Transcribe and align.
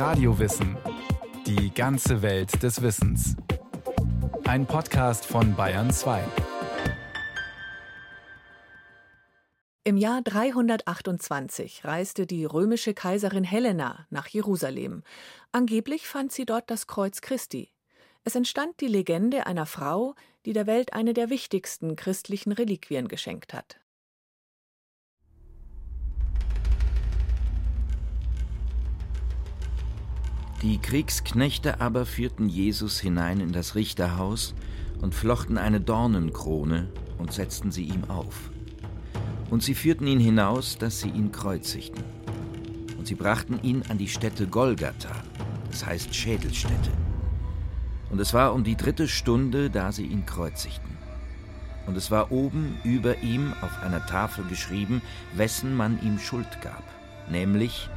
Radiowissen. 0.00 0.78
Die 1.46 1.74
ganze 1.74 2.22
Welt 2.22 2.62
des 2.62 2.80
Wissens. 2.80 3.36
Ein 4.44 4.64
Podcast 4.64 5.26
von 5.26 5.54
Bayern 5.54 5.90
2. 5.90 6.24
Im 9.84 9.98
Jahr 9.98 10.22
328 10.22 11.84
reiste 11.84 12.26
die 12.26 12.46
römische 12.46 12.94
Kaiserin 12.94 13.44
Helena 13.44 14.06
nach 14.08 14.28
Jerusalem. 14.28 15.02
Angeblich 15.52 16.08
fand 16.08 16.32
sie 16.32 16.46
dort 16.46 16.70
das 16.70 16.86
Kreuz 16.86 17.20
Christi. 17.20 17.70
Es 18.24 18.34
entstand 18.34 18.80
die 18.80 18.88
Legende 18.88 19.44
einer 19.44 19.66
Frau, 19.66 20.14
die 20.46 20.54
der 20.54 20.66
Welt 20.66 20.94
eine 20.94 21.12
der 21.12 21.28
wichtigsten 21.28 21.94
christlichen 21.94 22.52
Reliquien 22.52 23.06
geschenkt 23.06 23.52
hat. 23.52 23.78
Die 30.62 30.76
Kriegsknechte 30.76 31.80
aber 31.80 32.04
führten 32.04 32.50
Jesus 32.50 33.00
hinein 33.00 33.40
in 33.40 33.50
das 33.50 33.76
Richterhaus 33.76 34.54
und 35.00 35.14
flochten 35.14 35.56
eine 35.56 35.80
Dornenkrone 35.80 36.90
und 37.16 37.32
setzten 37.32 37.72
sie 37.72 37.84
ihm 37.84 38.04
auf. 38.08 38.50
Und 39.48 39.62
sie 39.62 39.74
führten 39.74 40.06
ihn 40.06 40.20
hinaus, 40.20 40.76
dass 40.76 41.00
sie 41.00 41.08
ihn 41.08 41.32
kreuzigten. 41.32 42.04
Und 42.98 43.06
sie 43.06 43.14
brachten 43.14 43.58
ihn 43.62 43.84
an 43.88 43.96
die 43.96 44.08
Stätte 44.08 44.46
Golgatha, 44.46 45.22
das 45.70 45.86
heißt 45.86 46.14
Schädelstätte. 46.14 46.90
Und 48.10 48.20
es 48.20 48.34
war 48.34 48.52
um 48.52 48.62
die 48.62 48.76
dritte 48.76 49.08
Stunde, 49.08 49.70
da 49.70 49.92
sie 49.92 50.04
ihn 50.04 50.26
kreuzigten. 50.26 50.98
Und 51.86 51.96
es 51.96 52.10
war 52.10 52.30
oben 52.30 52.76
über 52.84 53.22
ihm 53.22 53.54
auf 53.62 53.82
einer 53.82 54.04
Tafel 54.04 54.44
geschrieben, 54.44 55.00
wessen 55.34 55.74
man 55.74 55.98
ihm 56.02 56.18
Schuld 56.18 56.60
gab, 56.60 56.84
nämlich 57.30 57.88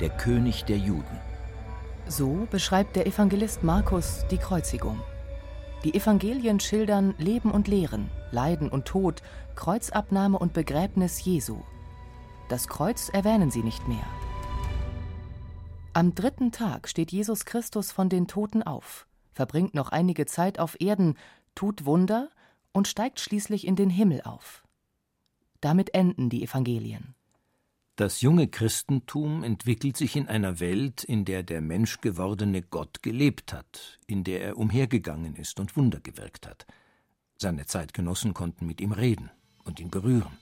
der 0.00 0.10
König 0.10 0.64
der 0.64 0.78
Juden. 0.78 1.29
So 2.10 2.48
beschreibt 2.50 2.96
der 2.96 3.06
Evangelist 3.06 3.62
Markus 3.62 4.24
die 4.32 4.36
Kreuzigung. 4.36 5.00
Die 5.84 5.94
Evangelien 5.94 6.58
schildern 6.58 7.14
Leben 7.18 7.52
und 7.52 7.68
Lehren, 7.68 8.10
Leiden 8.32 8.68
und 8.68 8.84
Tod, 8.86 9.22
Kreuzabnahme 9.54 10.36
und 10.36 10.52
Begräbnis 10.52 11.24
Jesu. 11.24 11.60
Das 12.48 12.66
Kreuz 12.66 13.10
erwähnen 13.10 13.52
sie 13.52 13.62
nicht 13.62 13.86
mehr. 13.86 14.04
Am 15.92 16.12
dritten 16.16 16.50
Tag 16.50 16.88
steht 16.88 17.12
Jesus 17.12 17.44
Christus 17.44 17.92
von 17.92 18.08
den 18.08 18.26
Toten 18.26 18.64
auf, 18.64 19.06
verbringt 19.32 19.74
noch 19.74 19.90
einige 19.90 20.26
Zeit 20.26 20.58
auf 20.58 20.80
Erden, 20.80 21.16
tut 21.54 21.84
Wunder 21.86 22.28
und 22.72 22.88
steigt 22.88 23.20
schließlich 23.20 23.64
in 23.64 23.76
den 23.76 23.88
Himmel 23.88 24.22
auf. 24.22 24.64
Damit 25.60 25.94
enden 25.94 26.28
die 26.28 26.42
Evangelien. 26.42 27.14
Das 28.00 28.22
junge 28.22 28.48
Christentum 28.48 29.44
entwickelt 29.44 29.94
sich 29.94 30.16
in 30.16 30.26
einer 30.26 30.58
Welt, 30.58 31.04
in 31.04 31.26
der 31.26 31.42
der 31.42 31.60
menschgewordene 31.60 32.62
Gott 32.62 33.02
gelebt 33.02 33.52
hat, 33.52 33.98
in 34.06 34.24
der 34.24 34.40
er 34.40 34.56
umhergegangen 34.56 35.36
ist 35.36 35.60
und 35.60 35.76
Wunder 35.76 36.00
gewirkt 36.00 36.46
hat. 36.46 36.66
Seine 37.36 37.66
Zeitgenossen 37.66 38.32
konnten 38.32 38.64
mit 38.64 38.80
ihm 38.80 38.92
reden 38.92 39.28
und 39.64 39.80
ihn 39.80 39.90
berühren. 39.90 40.32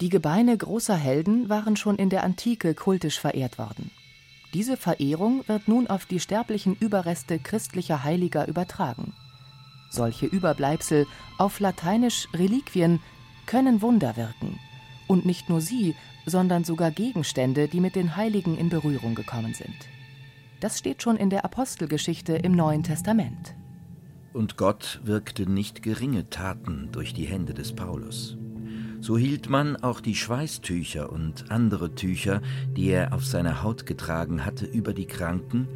Die 0.00 0.08
Gebeine 0.08 0.58
großer 0.58 0.96
Helden 0.96 1.48
waren 1.48 1.76
schon 1.76 1.94
in 1.94 2.10
der 2.10 2.24
Antike 2.24 2.74
kultisch 2.74 3.20
verehrt 3.20 3.56
worden. 3.56 3.92
Diese 4.52 4.76
Verehrung 4.76 5.44
wird 5.46 5.68
nun 5.68 5.86
auf 5.86 6.06
die 6.06 6.18
sterblichen 6.18 6.74
Überreste 6.74 7.38
christlicher 7.38 8.02
Heiliger 8.02 8.48
übertragen. 8.48 9.14
Solche 9.92 10.26
Überbleibsel, 10.26 11.06
auf 11.38 11.60
Lateinisch 11.60 12.26
Reliquien, 12.34 12.98
können 13.46 13.80
Wunder 13.80 14.16
wirken. 14.16 14.58
Und 15.06 15.24
nicht 15.24 15.48
nur 15.48 15.60
sie, 15.60 15.94
sondern 16.26 16.64
sogar 16.64 16.90
Gegenstände, 16.90 17.68
die 17.68 17.80
mit 17.80 17.96
den 17.96 18.16
Heiligen 18.16 18.56
in 18.56 18.68
Berührung 18.68 19.14
gekommen 19.14 19.54
sind. 19.54 19.76
Das 20.60 20.78
steht 20.78 21.02
schon 21.02 21.16
in 21.16 21.30
der 21.30 21.44
Apostelgeschichte 21.44 22.34
im 22.34 22.52
Neuen 22.52 22.82
Testament. 22.82 23.54
Und 24.32 24.56
Gott 24.56 25.00
wirkte 25.04 25.48
nicht 25.48 25.82
geringe 25.82 26.28
Taten 26.30 26.88
durch 26.90 27.14
die 27.14 27.26
Hände 27.26 27.54
des 27.54 27.74
Paulus. 27.74 28.36
So 29.00 29.18
hielt 29.18 29.50
man 29.50 29.76
auch 29.76 30.00
die 30.00 30.14
Schweißtücher 30.14 31.12
und 31.12 31.50
andere 31.50 31.94
Tücher, 31.94 32.40
die 32.74 32.88
er 32.88 33.12
auf 33.12 33.24
seiner 33.24 33.62
Haut 33.62 33.84
getragen 33.84 34.44
hatte, 34.44 34.64
über 34.64 34.94
die 34.94 35.06
Kranken, 35.06 35.68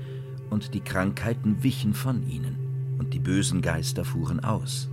und 0.50 0.72
die 0.72 0.80
Krankheiten 0.80 1.62
wichen 1.62 1.92
von 1.92 2.26
ihnen, 2.26 2.96
und 2.98 3.12
die 3.12 3.18
bösen 3.18 3.60
Geister 3.60 4.06
fuhren 4.06 4.42
aus. 4.42 4.88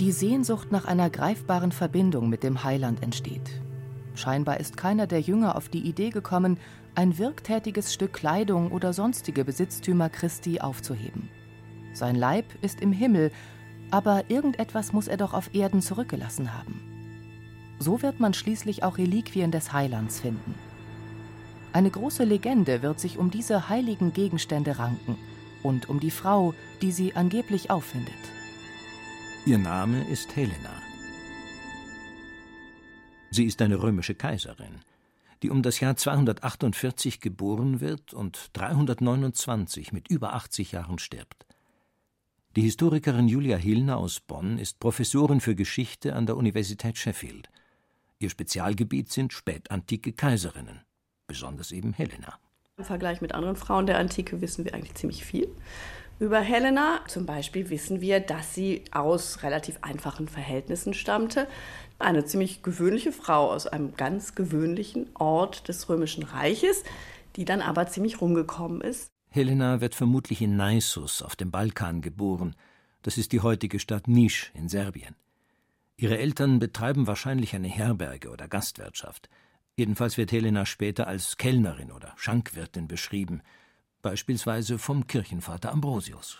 Die 0.00 0.12
Sehnsucht 0.12 0.72
nach 0.72 0.86
einer 0.86 1.10
greifbaren 1.10 1.72
Verbindung 1.72 2.30
mit 2.30 2.42
dem 2.42 2.64
Heiland 2.64 3.02
entsteht. 3.02 3.60
Scheinbar 4.18 4.58
ist 4.58 4.76
keiner 4.76 5.06
der 5.06 5.20
Jünger 5.20 5.54
auf 5.54 5.68
die 5.68 5.86
Idee 5.86 6.10
gekommen, 6.10 6.58
ein 6.96 7.18
wirktätiges 7.18 7.94
Stück 7.94 8.12
Kleidung 8.12 8.72
oder 8.72 8.92
sonstige 8.92 9.44
Besitztümer 9.44 10.08
Christi 10.08 10.60
aufzuheben. 10.60 11.28
Sein 11.94 12.16
Leib 12.16 12.44
ist 12.60 12.80
im 12.80 12.90
Himmel, 12.90 13.30
aber 13.92 14.24
irgendetwas 14.28 14.92
muss 14.92 15.06
er 15.06 15.18
doch 15.18 15.34
auf 15.34 15.54
Erden 15.54 15.80
zurückgelassen 15.82 16.52
haben. 16.52 16.80
So 17.78 18.02
wird 18.02 18.18
man 18.18 18.34
schließlich 18.34 18.82
auch 18.82 18.98
Reliquien 18.98 19.52
des 19.52 19.72
Heilands 19.72 20.18
finden. 20.18 20.56
Eine 21.72 21.90
große 21.90 22.24
Legende 22.24 22.82
wird 22.82 22.98
sich 22.98 23.18
um 23.18 23.30
diese 23.30 23.68
heiligen 23.68 24.12
Gegenstände 24.12 24.80
ranken 24.80 25.16
und 25.62 25.88
um 25.88 26.00
die 26.00 26.10
Frau, 26.10 26.54
die 26.82 26.90
sie 26.90 27.14
angeblich 27.14 27.70
auffindet. 27.70 28.14
Ihr 29.46 29.58
Name 29.58 30.02
ist 30.10 30.34
Helena. 30.34 30.87
Sie 33.30 33.44
ist 33.44 33.60
eine 33.60 33.82
römische 33.82 34.14
Kaiserin, 34.14 34.80
die 35.42 35.50
um 35.50 35.62
das 35.62 35.80
Jahr 35.80 35.96
248 35.96 37.20
geboren 37.20 37.80
wird 37.80 38.14
und 38.14 38.50
329 38.54 39.92
mit 39.92 40.08
über 40.08 40.34
80 40.34 40.72
Jahren 40.72 40.98
stirbt. 40.98 41.46
Die 42.56 42.62
Historikerin 42.62 43.28
Julia 43.28 43.56
Hillner 43.56 43.98
aus 43.98 44.20
Bonn 44.20 44.58
ist 44.58 44.80
Professorin 44.80 45.40
für 45.40 45.54
Geschichte 45.54 46.14
an 46.14 46.26
der 46.26 46.36
Universität 46.36 46.96
Sheffield. 46.96 47.50
Ihr 48.18 48.30
Spezialgebiet 48.30 49.12
sind 49.12 49.32
spätantike 49.32 50.12
Kaiserinnen, 50.12 50.80
besonders 51.26 51.70
eben 51.70 51.92
Helena. 51.92 52.38
Im 52.78 52.84
Vergleich 52.84 53.20
mit 53.20 53.34
anderen 53.34 53.56
Frauen 53.56 53.86
der 53.86 53.98
Antike 53.98 54.40
wissen 54.40 54.64
wir 54.64 54.74
eigentlich 54.74 54.94
ziemlich 54.94 55.24
viel. 55.24 55.54
Über 56.20 56.40
Helena 56.40 57.00
zum 57.06 57.26
Beispiel 57.26 57.70
wissen 57.70 58.00
wir, 58.00 58.18
dass 58.18 58.52
sie 58.52 58.82
aus 58.90 59.44
relativ 59.44 59.78
einfachen 59.82 60.26
Verhältnissen 60.26 60.92
stammte. 60.92 61.46
Eine 62.00 62.24
ziemlich 62.24 62.64
gewöhnliche 62.64 63.12
Frau 63.12 63.52
aus 63.52 63.68
einem 63.68 63.94
ganz 63.94 64.34
gewöhnlichen 64.34 65.10
Ort 65.14 65.68
des 65.68 65.88
Römischen 65.88 66.24
Reiches, 66.24 66.82
die 67.36 67.44
dann 67.44 67.60
aber 67.60 67.86
ziemlich 67.86 68.20
rumgekommen 68.20 68.80
ist. 68.80 69.12
Helena 69.30 69.80
wird 69.80 69.94
vermutlich 69.94 70.42
in 70.42 70.56
Naissus 70.56 71.22
auf 71.22 71.36
dem 71.36 71.52
Balkan 71.52 72.00
geboren. 72.00 72.56
Das 73.02 73.16
ist 73.16 73.30
die 73.30 73.40
heutige 73.40 73.78
Stadt 73.78 74.08
Nisch 74.08 74.50
in 74.54 74.68
Serbien. 74.68 75.14
Ihre 75.96 76.18
Eltern 76.18 76.58
betreiben 76.58 77.06
wahrscheinlich 77.06 77.54
eine 77.54 77.68
Herberge 77.68 78.30
oder 78.30 78.48
Gastwirtschaft. 78.48 79.28
Jedenfalls 79.76 80.16
wird 80.16 80.32
Helena 80.32 80.66
später 80.66 81.06
als 81.06 81.36
Kellnerin 81.36 81.92
oder 81.92 82.12
Schankwirtin 82.16 82.88
beschrieben, 82.88 83.42
beispielsweise 84.02 84.78
vom 84.78 85.06
Kirchenvater 85.06 85.72
Ambrosius. 85.72 86.38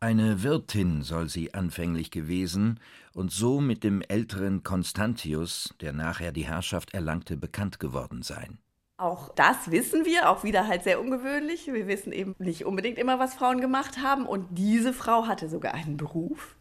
Eine 0.00 0.44
Wirtin 0.44 1.02
soll 1.02 1.28
sie 1.28 1.54
anfänglich 1.54 2.12
gewesen 2.12 2.78
und 3.14 3.32
so 3.32 3.60
mit 3.60 3.82
dem 3.82 4.00
älteren 4.00 4.62
Constantius, 4.62 5.74
der 5.80 5.92
nachher 5.92 6.30
die 6.30 6.46
Herrschaft 6.46 6.94
erlangte, 6.94 7.36
bekannt 7.36 7.80
geworden 7.80 8.22
sein. 8.22 8.58
Auch 8.96 9.28
das 9.34 9.70
wissen 9.70 10.04
wir, 10.04 10.30
auch 10.30 10.44
wieder 10.44 10.68
halt 10.68 10.84
sehr 10.84 11.00
ungewöhnlich. 11.00 11.66
Wir 11.66 11.88
wissen 11.88 12.12
eben 12.12 12.36
nicht 12.38 12.64
unbedingt 12.64 12.98
immer, 12.98 13.18
was 13.18 13.34
Frauen 13.34 13.60
gemacht 13.60 13.98
haben. 13.98 14.26
Und 14.26 14.46
diese 14.50 14.92
Frau 14.92 15.26
hatte 15.26 15.48
sogar 15.48 15.74
einen 15.74 15.96
Beruf. 15.96 16.56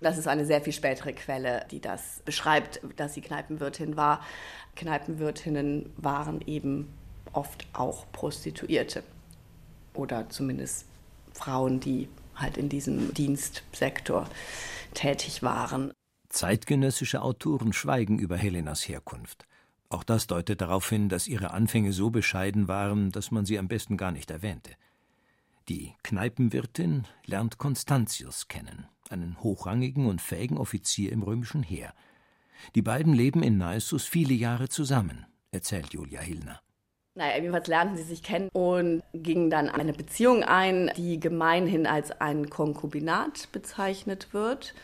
Das 0.00 0.18
ist 0.18 0.26
eine 0.26 0.44
sehr 0.44 0.60
viel 0.60 0.72
spätere 0.72 1.12
Quelle, 1.12 1.66
die 1.70 1.80
das 1.80 2.22
beschreibt, 2.24 2.80
dass 2.96 3.14
sie 3.14 3.20
Kneipenwirtin 3.20 3.96
war. 3.96 4.20
Kneipenwirtinnen 4.74 5.92
waren 5.96 6.40
eben 6.40 6.88
oft 7.32 7.66
auch 7.72 8.10
Prostituierte 8.10 9.04
oder 9.94 10.28
zumindest 10.30 10.86
Frauen, 11.32 11.80
die 11.80 12.08
halt 12.34 12.56
in 12.56 12.68
diesem 12.68 13.12
Dienstsektor 13.14 14.28
tätig 14.94 15.42
waren. 15.42 15.92
Zeitgenössische 16.28 17.22
Autoren 17.22 17.72
schweigen 17.72 18.18
über 18.18 18.36
Helenas 18.36 18.88
Herkunft. 18.88 19.46
Auch 19.90 20.04
das 20.04 20.26
deutet 20.26 20.62
darauf 20.62 20.88
hin, 20.88 21.10
dass 21.10 21.28
ihre 21.28 21.50
Anfänge 21.50 21.92
so 21.92 22.08
bescheiden 22.08 22.66
waren, 22.68 23.10
dass 23.10 23.30
man 23.30 23.44
sie 23.44 23.58
am 23.58 23.68
besten 23.68 23.98
gar 23.98 24.10
nicht 24.10 24.30
erwähnte. 24.30 24.70
Die 25.68 25.92
Kneipenwirtin 26.02 27.04
lernt 27.26 27.58
Constantius 27.58 28.48
kennen, 28.48 28.86
einen 29.10 29.38
hochrangigen 29.42 30.06
und 30.06 30.22
fähigen 30.22 30.56
Offizier 30.56 31.12
im 31.12 31.22
römischen 31.22 31.62
Heer. 31.62 31.92
Die 32.74 32.82
beiden 32.82 33.12
leben 33.12 33.42
in 33.42 33.58
Naissus 33.58 34.06
viele 34.06 34.34
Jahre 34.34 34.68
zusammen, 34.68 35.26
erzählt 35.50 35.92
Julia 35.92 36.20
Hillner. 36.20 36.60
Naja, 37.14 37.36
jedenfalls 37.36 37.66
lernten 37.66 37.98
sie 37.98 38.04
sich 38.04 38.22
kennen 38.22 38.48
und 38.54 39.02
gingen 39.12 39.50
dann 39.50 39.68
eine 39.68 39.92
Beziehung 39.92 40.44
ein, 40.44 40.90
die 40.96 41.20
gemeinhin 41.20 41.86
als 41.86 42.10
ein 42.22 42.48
Konkubinat 42.48 43.52
bezeichnet 43.52 44.32
wird. 44.32 44.74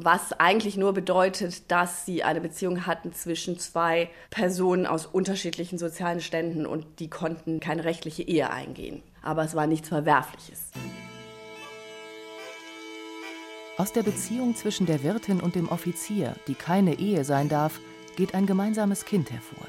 was 0.00 0.32
eigentlich 0.32 0.76
nur 0.76 0.92
bedeutet, 0.92 1.72
dass 1.72 2.06
sie 2.06 2.22
eine 2.22 2.40
Beziehung 2.40 2.86
hatten 2.86 3.12
zwischen 3.12 3.58
zwei 3.58 4.10
Personen 4.30 4.86
aus 4.86 5.06
unterschiedlichen 5.06 5.76
sozialen 5.76 6.20
Ständen 6.20 6.66
und 6.66 7.00
die 7.00 7.10
konnten 7.10 7.58
keine 7.58 7.82
rechtliche 7.82 8.22
Ehe 8.22 8.48
eingehen. 8.48 9.02
Aber 9.22 9.42
es 9.42 9.56
war 9.56 9.66
nichts 9.66 9.88
Verwerfliches. 9.88 10.70
Aus 13.76 13.92
der 13.92 14.04
Beziehung 14.04 14.54
zwischen 14.54 14.86
der 14.86 15.02
Wirtin 15.02 15.40
und 15.40 15.56
dem 15.56 15.68
Offizier, 15.68 16.36
die 16.46 16.54
keine 16.54 17.00
Ehe 17.00 17.24
sein 17.24 17.48
darf, 17.48 17.80
geht 18.16 18.34
ein 18.34 18.46
gemeinsames 18.46 19.04
Kind 19.04 19.32
hervor. 19.32 19.66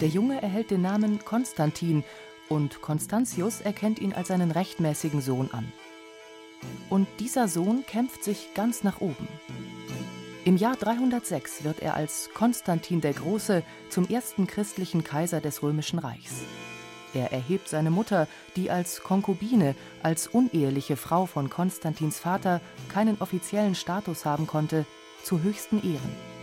Der 0.00 0.08
Junge 0.08 0.40
erhält 0.40 0.70
den 0.70 0.82
Namen 0.82 1.24
Konstantin 1.24 2.04
und 2.48 2.80
Constantius 2.80 3.60
erkennt 3.60 3.98
ihn 3.98 4.12
als 4.12 4.28
seinen 4.28 4.52
rechtmäßigen 4.52 5.20
Sohn 5.20 5.50
an. 5.52 5.72
Und 6.88 7.08
dieser 7.18 7.48
Sohn 7.48 7.84
kämpft 7.84 8.22
sich 8.22 8.54
ganz 8.54 8.84
nach 8.84 9.00
oben. 9.00 9.28
Im 10.44 10.56
Jahr 10.56 10.76
306 10.76 11.64
wird 11.64 11.80
er 11.80 11.94
als 11.94 12.30
Konstantin 12.32 13.00
der 13.00 13.12
Große 13.12 13.64
zum 13.90 14.08
ersten 14.08 14.46
christlichen 14.46 15.02
Kaiser 15.02 15.40
des 15.40 15.62
Römischen 15.62 15.98
Reichs. 15.98 16.42
Er 17.12 17.32
erhebt 17.32 17.68
seine 17.68 17.90
Mutter, 17.90 18.28
die 18.54 18.70
als 18.70 19.02
Konkubine, 19.02 19.74
als 20.02 20.28
uneheliche 20.28 20.96
Frau 20.96 21.26
von 21.26 21.50
Konstantins 21.50 22.20
Vater 22.20 22.60
keinen 22.88 23.20
offiziellen 23.20 23.74
Status 23.74 24.24
haben 24.24 24.46
konnte, 24.46 24.86
zu 25.24 25.42
höchsten 25.42 25.82
Ehren. 25.82 26.37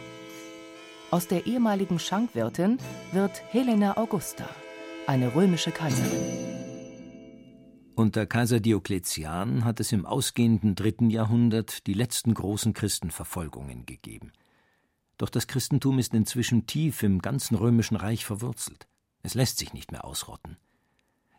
Aus 1.16 1.30
der 1.30 1.48
ehemaligen 1.48 1.98
Schankwirtin 1.98 2.78
wird 3.14 3.42
Helena 3.48 3.96
Augusta, 3.96 4.50
eine 5.08 5.34
römische 5.34 5.72
Kaiserin. 5.72 6.20
Unter 7.96 8.26
Kaiser 8.26 8.60
Diokletian 8.60 9.64
hat 9.64 9.80
es 9.80 9.94
im 9.94 10.06
ausgehenden 10.06 10.76
dritten 10.76 11.10
Jahrhundert 11.10 11.88
die 11.88 11.94
letzten 11.94 12.34
großen 12.34 12.74
Christenverfolgungen 12.74 13.86
gegeben. 13.86 14.34
Doch 15.18 15.30
das 15.30 15.48
Christentum 15.48 16.00
ist 16.00 16.14
inzwischen 16.14 16.68
tief 16.68 17.02
im 17.02 17.22
ganzen 17.22 17.56
römischen 17.56 17.96
Reich 17.96 18.26
verwurzelt. 18.26 18.86
Es 19.24 19.36
lässt 19.36 19.58
sich 19.58 19.72
nicht 19.72 19.94
mehr 19.94 20.04
ausrotten. 20.04 20.58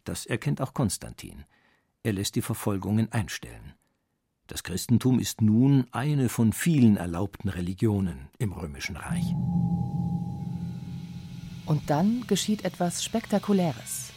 Das 0.04 0.24
erkennt 0.24 0.62
auch 0.62 0.72
Konstantin. 0.72 1.44
Er 2.02 2.14
lässt 2.14 2.34
die 2.34 2.40
Verfolgungen 2.40 3.12
einstellen. 3.12 3.74
Das 4.46 4.62
Christentum 4.62 5.18
ist 5.18 5.40
nun 5.40 5.86
eine 5.90 6.28
von 6.28 6.52
vielen 6.52 6.96
erlaubten 6.96 7.48
Religionen 7.48 8.28
im 8.38 8.52
römischen 8.52 8.96
Reich. 8.96 9.34
Und 11.66 11.90
dann 11.90 12.24
geschieht 12.28 12.64
etwas 12.64 13.04
Spektakuläres. 13.04 14.12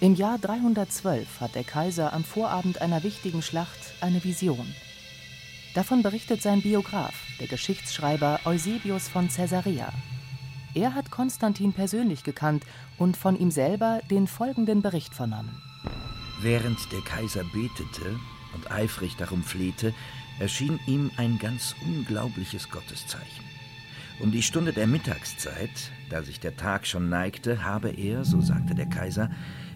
Im 0.00 0.14
Jahr 0.14 0.38
312 0.38 1.40
hat 1.40 1.54
der 1.54 1.64
Kaiser 1.64 2.12
am 2.12 2.24
Vorabend 2.24 2.82
einer 2.82 3.02
wichtigen 3.02 3.40
Schlacht 3.40 3.94
eine 4.02 4.22
Vision. 4.22 4.66
Davon 5.74 6.02
berichtet 6.02 6.42
sein 6.42 6.60
Biograf, 6.60 7.14
der 7.38 7.46
Geschichtsschreiber 7.46 8.40
Eusebius 8.44 9.08
von 9.08 9.28
Caesarea. 9.28 9.90
Er 10.74 10.94
hat 10.94 11.10
Konstantin 11.10 11.72
persönlich 11.72 12.22
gekannt 12.22 12.64
und 12.98 13.16
von 13.16 13.38
ihm 13.38 13.50
selber 13.50 14.00
den 14.10 14.26
folgenden 14.26 14.82
Bericht 14.82 15.14
vernommen. 15.14 15.62
Während 16.42 16.78
der 16.92 17.00
Kaiser 17.00 17.44
betete 17.44 18.18
und 18.54 18.70
eifrig 18.70 19.16
darum 19.16 19.42
flehte, 19.42 19.94
erschien 20.38 20.80
ihm 20.86 21.10
ein 21.16 21.38
ganz 21.38 21.74
unglaubliches 21.86 22.70
Gotteszeichen. 22.70 23.44
Um 24.20 24.32
die 24.32 24.42
Stunde 24.42 24.72
der 24.72 24.86
Mittagszeit, 24.86 25.92
da 26.10 26.22
sich 26.22 26.40
der 26.40 26.56
Tag 26.56 26.86
schon 26.86 27.08
neigte, 27.08 27.64
habe 27.64 27.90
er, 27.90 28.24
so 28.24 28.40
sagte 28.40 28.74
der 28.74 28.86
Kaiser, 28.86 29.30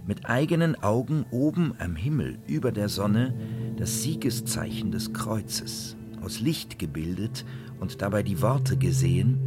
mit 0.07 0.27
eigenen 0.27 0.83
Augen 0.83 1.25
oben 1.31 1.75
am 1.79 1.97
Himmel 1.97 2.39
über 2.47 2.71
der 2.71 2.89
Sonne 2.89 3.35
das 3.79 4.03
Siegeszeichen 4.03 4.91
des 4.91 5.15
Kreuzes 5.15 5.97
aus 6.23 6.41
Licht 6.41 6.79
gebildet 6.79 7.45
und 7.81 8.03
dabei 8.03 8.23
die 8.23 8.41
Worte 8.43 8.77
gesehen, 8.77 9.39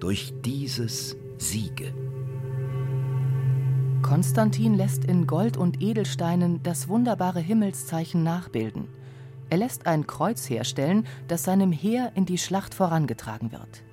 durch 0.00 0.32
dieses 0.44 1.16
Siege. 1.38 2.01
Konstantin 4.02 4.74
lässt 4.74 5.04
in 5.04 5.26
Gold 5.26 5.56
und 5.56 5.80
Edelsteinen 5.80 6.62
das 6.62 6.88
wunderbare 6.88 7.40
Himmelszeichen 7.40 8.22
nachbilden. 8.22 8.88
Er 9.48 9.58
lässt 9.58 9.86
ein 9.86 10.06
Kreuz 10.06 10.50
herstellen, 10.50 11.06
das 11.28 11.44
seinem 11.44 11.72
Heer 11.72 12.12
in 12.16 12.26
die 12.26 12.38
Schlacht 12.38 12.74
vorangetragen 12.74 13.52
wird. 13.52 13.84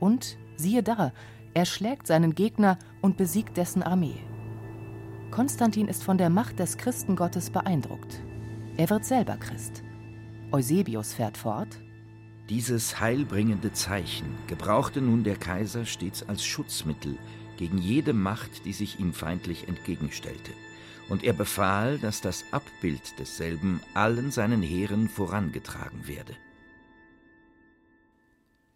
Und 0.00 0.36
siehe 0.56 0.82
da, 0.82 1.12
er 1.54 1.64
schlägt 1.64 2.06
seinen 2.06 2.34
Gegner 2.34 2.78
und 3.00 3.16
besiegt 3.16 3.56
dessen 3.56 3.82
Armee. 3.82 4.18
Konstantin 5.30 5.88
ist 5.88 6.04
von 6.04 6.18
der 6.18 6.30
Macht 6.30 6.58
des 6.58 6.76
Christengottes 6.76 7.50
beeindruckt. 7.50 8.22
Er 8.76 8.90
wird 8.90 9.04
selber 9.04 9.36
Christ. 9.36 9.82
Eusebius 10.52 11.14
fährt 11.14 11.36
fort. 11.36 11.80
Dieses 12.50 13.00
heilbringende 13.00 13.72
Zeichen 13.72 14.26
gebrauchte 14.46 15.00
nun 15.00 15.24
der 15.24 15.36
Kaiser 15.36 15.86
stets 15.86 16.22
als 16.28 16.44
Schutzmittel 16.44 17.18
gegen 17.56 17.78
jede 17.78 18.12
Macht, 18.12 18.64
die 18.64 18.72
sich 18.72 18.98
ihm 19.00 19.12
feindlich 19.12 19.68
entgegenstellte. 19.68 20.52
Und 21.08 21.22
er 21.22 21.32
befahl, 21.32 21.98
dass 21.98 22.20
das 22.20 22.44
Abbild 22.50 23.18
desselben 23.18 23.80
allen 23.92 24.30
seinen 24.30 24.62
Heeren 24.62 25.08
vorangetragen 25.08 26.06
werde. 26.06 26.34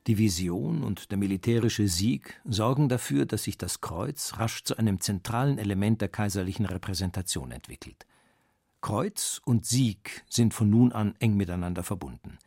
Die 0.06 0.16
Vision 0.16 0.84
und 0.84 1.10
der 1.10 1.18
militärische 1.18 1.86
Sieg 1.86 2.40
sorgen 2.44 2.88
dafür, 2.88 3.26
dass 3.26 3.44
sich 3.44 3.58
das 3.58 3.82
Kreuz 3.82 4.38
rasch 4.38 4.64
zu 4.64 4.78
einem 4.78 5.00
zentralen 5.00 5.58
Element 5.58 6.00
der 6.00 6.08
kaiserlichen 6.08 6.64
Repräsentation 6.64 7.50
entwickelt. 7.50 8.06
Kreuz 8.80 9.42
und 9.44 9.66
Sieg 9.66 10.24
sind 10.26 10.54
von 10.54 10.70
nun 10.70 10.92
an 10.92 11.14
eng 11.18 11.36
miteinander 11.36 11.82
verbunden. 11.82 12.38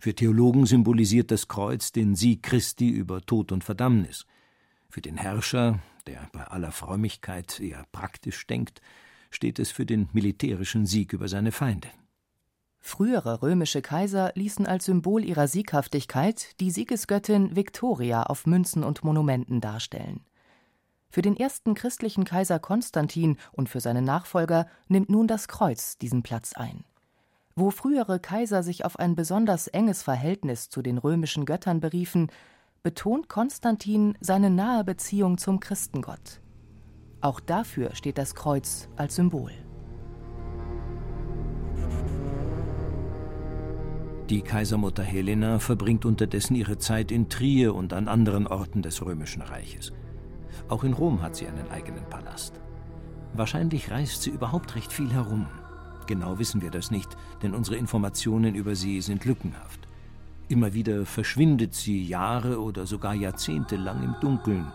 Für 0.00 0.14
Theologen 0.14 0.66
symbolisiert 0.66 1.30
das 1.30 1.46
Kreuz 1.46 1.92
den 1.92 2.16
Sieg 2.16 2.42
Christi 2.42 2.88
über 2.88 3.20
Tod 3.20 3.52
und 3.52 3.62
Verdammnis. 3.62 4.26
Für 4.90 5.02
den 5.02 5.18
Herrscher, 5.18 5.80
der 6.06 6.28
bei 6.32 6.44
aller 6.44 6.72
Frömmigkeit 6.72 7.60
eher 7.60 7.84
praktisch 7.92 8.46
denkt, 8.46 8.80
steht 9.30 9.58
es 9.58 9.70
für 9.70 9.84
den 9.84 10.08
militärischen 10.12 10.86
Sieg 10.86 11.12
über 11.12 11.28
seine 11.28 11.52
Feinde. 11.52 11.88
Frühere 12.80 13.42
römische 13.42 13.82
Kaiser 13.82 14.32
ließen 14.34 14.66
als 14.66 14.86
Symbol 14.86 15.24
ihrer 15.24 15.46
Sieghaftigkeit 15.46 16.58
die 16.60 16.70
Siegesgöttin 16.70 17.54
Victoria 17.54 18.22
auf 18.22 18.46
Münzen 18.46 18.82
und 18.82 19.04
Monumenten 19.04 19.60
darstellen. 19.60 20.24
Für 21.10 21.20
den 21.20 21.36
ersten 21.36 21.74
christlichen 21.74 22.24
Kaiser 22.24 22.58
Konstantin 22.58 23.36
und 23.52 23.68
für 23.68 23.80
seine 23.80 24.00
Nachfolger 24.02 24.68
nimmt 24.88 25.10
nun 25.10 25.26
das 25.26 25.48
Kreuz 25.48 25.98
diesen 25.98 26.22
Platz 26.22 26.54
ein. 26.54 26.84
Wo 27.54 27.70
frühere 27.70 28.20
Kaiser 28.20 28.62
sich 28.62 28.84
auf 28.86 28.98
ein 28.98 29.16
besonders 29.16 29.66
enges 29.66 30.02
Verhältnis 30.02 30.70
zu 30.70 30.80
den 30.80 30.96
römischen 30.96 31.44
Göttern 31.44 31.80
beriefen, 31.80 32.30
betont 32.82 33.28
Konstantin 33.28 34.16
seine 34.20 34.50
nahe 34.50 34.84
Beziehung 34.84 35.38
zum 35.38 35.60
Christengott. 35.60 36.40
Auch 37.20 37.40
dafür 37.40 37.94
steht 37.94 38.18
das 38.18 38.34
Kreuz 38.34 38.88
als 38.96 39.16
Symbol. 39.16 39.52
Die 44.30 44.42
Kaisermutter 44.42 45.02
Helena 45.02 45.58
verbringt 45.58 46.04
unterdessen 46.04 46.54
ihre 46.54 46.76
Zeit 46.76 47.10
in 47.10 47.30
Trier 47.30 47.74
und 47.74 47.94
an 47.94 48.08
anderen 48.08 48.46
Orten 48.46 48.82
des 48.82 49.02
Römischen 49.04 49.40
Reiches. 49.40 49.92
Auch 50.68 50.84
in 50.84 50.92
Rom 50.92 51.22
hat 51.22 51.34
sie 51.34 51.46
einen 51.46 51.70
eigenen 51.70 52.04
Palast. 52.10 52.60
Wahrscheinlich 53.32 53.90
reist 53.90 54.22
sie 54.22 54.30
überhaupt 54.30 54.74
recht 54.74 54.92
viel 54.92 55.10
herum. 55.12 55.46
Genau 56.06 56.38
wissen 56.38 56.60
wir 56.60 56.70
das 56.70 56.90
nicht, 56.90 57.16
denn 57.42 57.54
unsere 57.54 57.76
Informationen 57.76 58.54
über 58.54 58.74
sie 58.74 59.00
sind 59.00 59.24
lückenhaft. 59.24 59.87
Immer 60.48 60.72
wieder 60.72 61.04
verschwindet 61.04 61.74
sie 61.74 62.02
Jahre 62.06 62.62
oder 62.62 62.86
sogar 62.86 63.14
Jahrzehnte 63.14 63.76
lang 63.76 64.02
im 64.02 64.14
Dunkeln, 64.20 64.72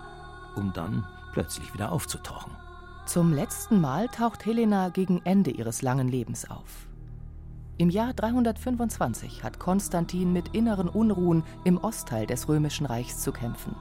um 0.55 0.71
dann 0.73 1.03
plötzlich 1.31 1.73
wieder 1.73 1.91
aufzutauchen. 1.91 2.51
Zum 3.07 3.33
letzten 3.33 3.81
Mal 3.81 4.07
taucht 4.07 4.45
Helena 4.45 4.89
gegen 4.89 5.21
Ende 5.25 5.49
ihres 5.49 5.81
langen 5.81 6.07
Lebens 6.07 6.49
auf. 6.49 6.87
Im 7.79 7.89
Jahr 7.89 8.13
325 8.13 9.43
hat 9.43 9.57
Konstantin 9.57 10.31
mit 10.31 10.49
inneren 10.49 10.87
Unruhen 10.87 11.43
im 11.63 11.79
Ostteil 11.79 12.27
des 12.27 12.47
Römischen 12.47 12.85
Reichs 12.85 13.19
zu 13.19 13.31
kämpfen. 13.31 13.75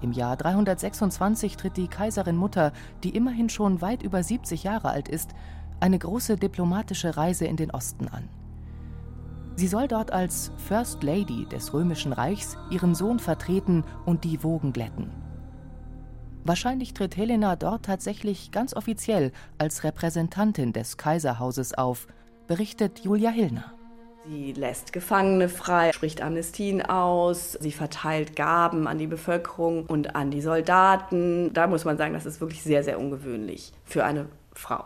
Im 0.00 0.12
Jahr 0.12 0.38
326 0.38 1.58
tritt 1.58 1.76
die 1.76 1.88
Kaiserin 1.88 2.36
Mutter, 2.36 2.72
die 3.04 3.10
immerhin 3.10 3.50
schon 3.50 3.82
weit 3.82 4.02
über 4.02 4.22
70 4.22 4.64
Jahre 4.64 4.88
alt 4.88 5.08
ist, 5.10 5.30
eine 5.80 5.98
große 5.98 6.36
diplomatische 6.36 7.18
Reise 7.18 7.44
in 7.44 7.56
den 7.56 7.70
Osten 7.70 8.08
an. 8.08 8.26
Sie 9.60 9.68
soll 9.68 9.88
dort 9.88 10.10
als 10.10 10.52
First 10.56 11.02
Lady 11.02 11.44
des 11.44 11.74
Römischen 11.74 12.14
Reichs 12.14 12.56
ihren 12.70 12.94
Sohn 12.94 13.18
vertreten 13.18 13.84
und 14.06 14.24
die 14.24 14.42
Wogen 14.42 14.72
glätten. 14.72 15.10
Wahrscheinlich 16.44 16.94
tritt 16.94 17.14
Helena 17.18 17.56
dort 17.56 17.84
tatsächlich 17.84 18.52
ganz 18.52 18.72
offiziell 18.72 19.32
als 19.58 19.84
Repräsentantin 19.84 20.72
des 20.72 20.96
Kaiserhauses 20.96 21.74
auf– 21.74 22.06
berichtet 22.46 23.00
Julia 23.00 23.28
Hillner. 23.28 23.74
Sie 24.26 24.54
lässt 24.54 24.94
Gefangene 24.94 25.50
frei, 25.50 25.92
spricht 25.92 26.22
Amnestien 26.22 26.80
aus, 26.80 27.52
sie 27.52 27.72
verteilt 27.72 28.36
Gaben 28.36 28.88
an 28.88 28.96
die 28.96 29.08
Bevölkerung 29.08 29.84
und 29.84 30.16
an 30.16 30.30
die 30.30 30.40
Soldaten. 30.40 31.52
Da 31.52 31.66
muss 31.66 31.84
man 31.84 31.98
sagen, 31.98 32.14
das 32.14 32.24
ist 32.24 32.40
wirklich 32.40 32.62
sehr, 32.62 32.82
sehr 32.82 32.98
ungewöhnlich 32.98 33.74
für 33.84 34.04
eine 34.06 34.24
Frau. 34.54 34.84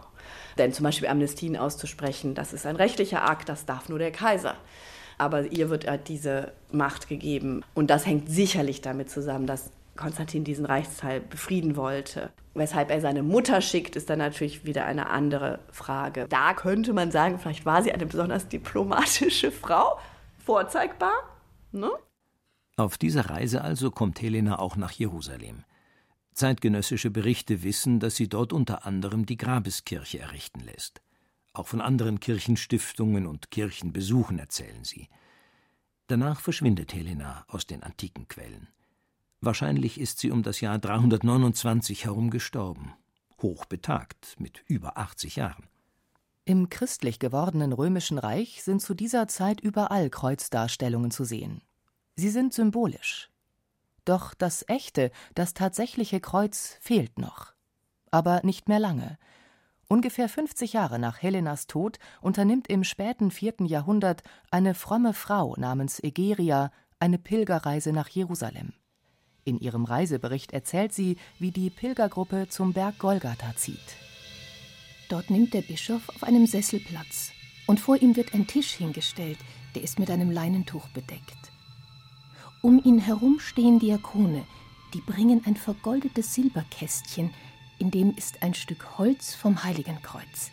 Denn 0.59 0.73
zum 0.73 0.85
Beispiel 0.85 1.09
Amnestien 1.09 1.57
auszusprechen, 1.57 2.35
das 2.35 2.53
ist 2.53 2.67
ein 2.67 2.77
rechtlicher 2.77 3.29
Akt, 3.29 3.49
das 3.49 3.67
darf 3.67 3.89
nur 3.89 3.99
der 3.99 4.13
Kaiser. 4.13 4.57
Aber 5.19 5.47
ihr 5.47 5.71
wird 5.71 5.87
halt 5.87 6.09
diese 6.09 6.53
Macht 6.73 7.09
gegeben. 7.09 7.63
Und 7.75 7.91
das 7.91 8.07
hängt 8.07 8.29
sicherlich 8.29 8.81
damit 8.81 9.11
zusammen, 9.11 9.47
dass 9.47 9.71
Konstantin 9.97 10.45
diesen 10.45 10.67
Reichsteil 10.67 11.21
befrieden 11.21 11.77
wollte. 11.77 12.31
Weshalb 12.55 12.91
er 12.91 13.01
seine 13.01 13.23
Mutter 13.23 13.61
schickt, 13.61 13.97
ist 13.97 14.11
dann 14.11 14.19
natürlich 14.19 14.65
wieder 14.65 14.85
eine 14.87 15.11
andere 15.11 15.61
Frage. 15.71 16.27
Da 16.29 16.55
könnte 16.55 16.93
man 16.93 17.11
sagen, 17.11 17.39
vielleicht 17.39 17.67
war 17.67 17.83
sie 17.83 17.93
eine 17.93 18.07
besonders 18.07 18.49
diplomatische 18.49 19.51
Frau, 19.53 19.99
vorzeigbar. 20.45 21.15
Ne? 21.73 21.91
Auf 22.77 22.99
dieser 22.99 23.31
Reise 23.31 23.63
also 23.63 23.91
kommt 23.91 24.21
Helena 24.21 24.59
auch 24.59 24.77
nach 24.77 24.93
Jerusalem. 24.93 25.65
Zeitgenössische 26.35 27.11
Berichte 27.11 27.63
wissen, 27.63 28.01
dass 28.01 28.17
sie 28.17 28.29
dort 28.29 28.53
unter 28.53 28.85
anderem 28.87 29.25
die 29.25 29.37
Grabeskirche 29.37 30.19
errichten 30.19 30.61
lässt. 30.61 31.01
Auch 31.53 31.69
von 31.69 31.81
anderen 31.81 32.19
Kirchenstiftungen 32.19 33.27
und 33.27 33.51
Kirchenbesuchen 33.51 34.39
erzählen 34.39 34.85
sie. 34.85 35.09
Danach 36.09 36.41
verschwindet 36.41 36.93
Helena 36.93 37.45
aus 37.49 37.67
den 37.67 37.83
antiken 37.83 38.29
Quellen. 38.29 38.69
Wahrscheinlich 39.41 40.01
ist 40.01 40.19
sie 40.19 40.31
um 40.31 40.43
das 40.43 40.61
Jahr 40.61 40.79
329 40.79 42.05
herum 42.05 42.31
gestorben, 42.31 42.95
hochbetagt 43.41 44.37
mit 44.39 44.65
über 44.67 44.99
80 44.99 45.37
Jahren. 45.37 45.69
Im 46.45 46.69
christlich 46.69 47.19
gewordenen 47.19 47.73
römischen 47.73 48.19
Reich 48.19 48.63
sind 48.63 48.83
zu 48.83 48.95
dieser 48.95 49.29
Zeit 49.29 49.61
überall 49.61 50.11
Kreuzdarstellungen 50.11 51.11
zu 51.11 51.25
sehen. 51.25 51.63
Sie 52.17 52.29
sind 52.29 52.53
symbolisch. 52.53 53.31
Doch 54.05 54.35
das 54.35 54.65
echte, 54.69 55.11
das 55.35 55.55
tatsächliche 55.55 56.21
Kreuz 56.21 56.77
fehlt 56.81 57.19
noch. 57.19 57.53
Aber 58.11 58.41
nicht 58.45 58.69
mehr 58.69 58.79
lange. 58.79 59.19
Ungefähr 59.89 60.29
50 60.29 60.73
Jahre 60.73 60.99
nach 60.99 61.23
Helenas 61.23 61.67
Tod 61.67 61.99
unternimmt 62.21 62.69
im 62.69 62.85
späten 62.85 63.31
vierten 63.31 63.67
Jahrhundert 63.67 64.23
eine 64.51 64.75
fromme 64.75 65.15
Frau 65.15 65.55
namens 65.57 66.03
Egeria 66.03 66.71
eine 66.99 67.19
Pilgerreise 67.19 67.93
nach 67.93 68.09
Jerusalem. 68.09 68.73
In 69.45 69.59
ihrem 69.59 69.85
Reisebericht 69.85 70.53
erzählt 70.53 70.95
sie, 70.95 71.17
wie 71.39 71.51
die 71.51 71.69
Pilgergruppe 71.69 72.49
zum 72.49 72.73
Berg 72.73 72.99
Golgatha 72.99 73.55
zieht. 73.57 73.97
Dort 75.11 75.29
nimmt 75.29 75.53
der 75.53 75.63
Bischof 75.63 76.09
auf 76.09 76.23
einem 76.25 76.47
Sessel 76.47 76.81
Platz 76.81 77.31
und 77.67 77.79
vor 77.79 77.97
ihm 78.01 78.17
wird 78.17 78.33
ein 78.33 78.47
Tisch 78.47 78.73
hingestellt, 78.73 79.39
der 79.75 79.83
ist 79.83 79.99
mit 79.99 80.11
einem 80.11 80.31
Leinentuch 80.31 80.89
bedeckt. 80.89 81.54
Um 82.65 82.81
ihn 82.83 82.99
herum 82.99 83.41
stehen 83.41 83.79
Diakone, 83.79 84.43
die 84.95 85.03
bringen 85.03 85.43
ein 85.45 85.55
vergoldetes 85.55 86.33
Silberkästchen, 86.33 87.29
in 87.79 87.91
dem 87.91 88.15
ist 88.17 88.43
ein 88.43 88.55
Stück 88.55 88.97
Holz 88.97 89.35
vom 89.35 89.65
Heiligen 89.65 90.01
Kreuz. 90.01 90.51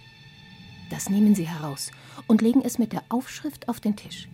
Das 0.90 1.10
nehmen 1.10 1.36
sie 1.36 1.48
heraus 1.48 1.90
und 2.28 2.42
legen 2.42 2.64
es 2.66 2.78
mit 2.78 2.92
der 2.92 3.04
Aufschrift 3.08 3.70
auf 3.70 3.80
den 3.80 3.96
Tisch. 3.96 4.28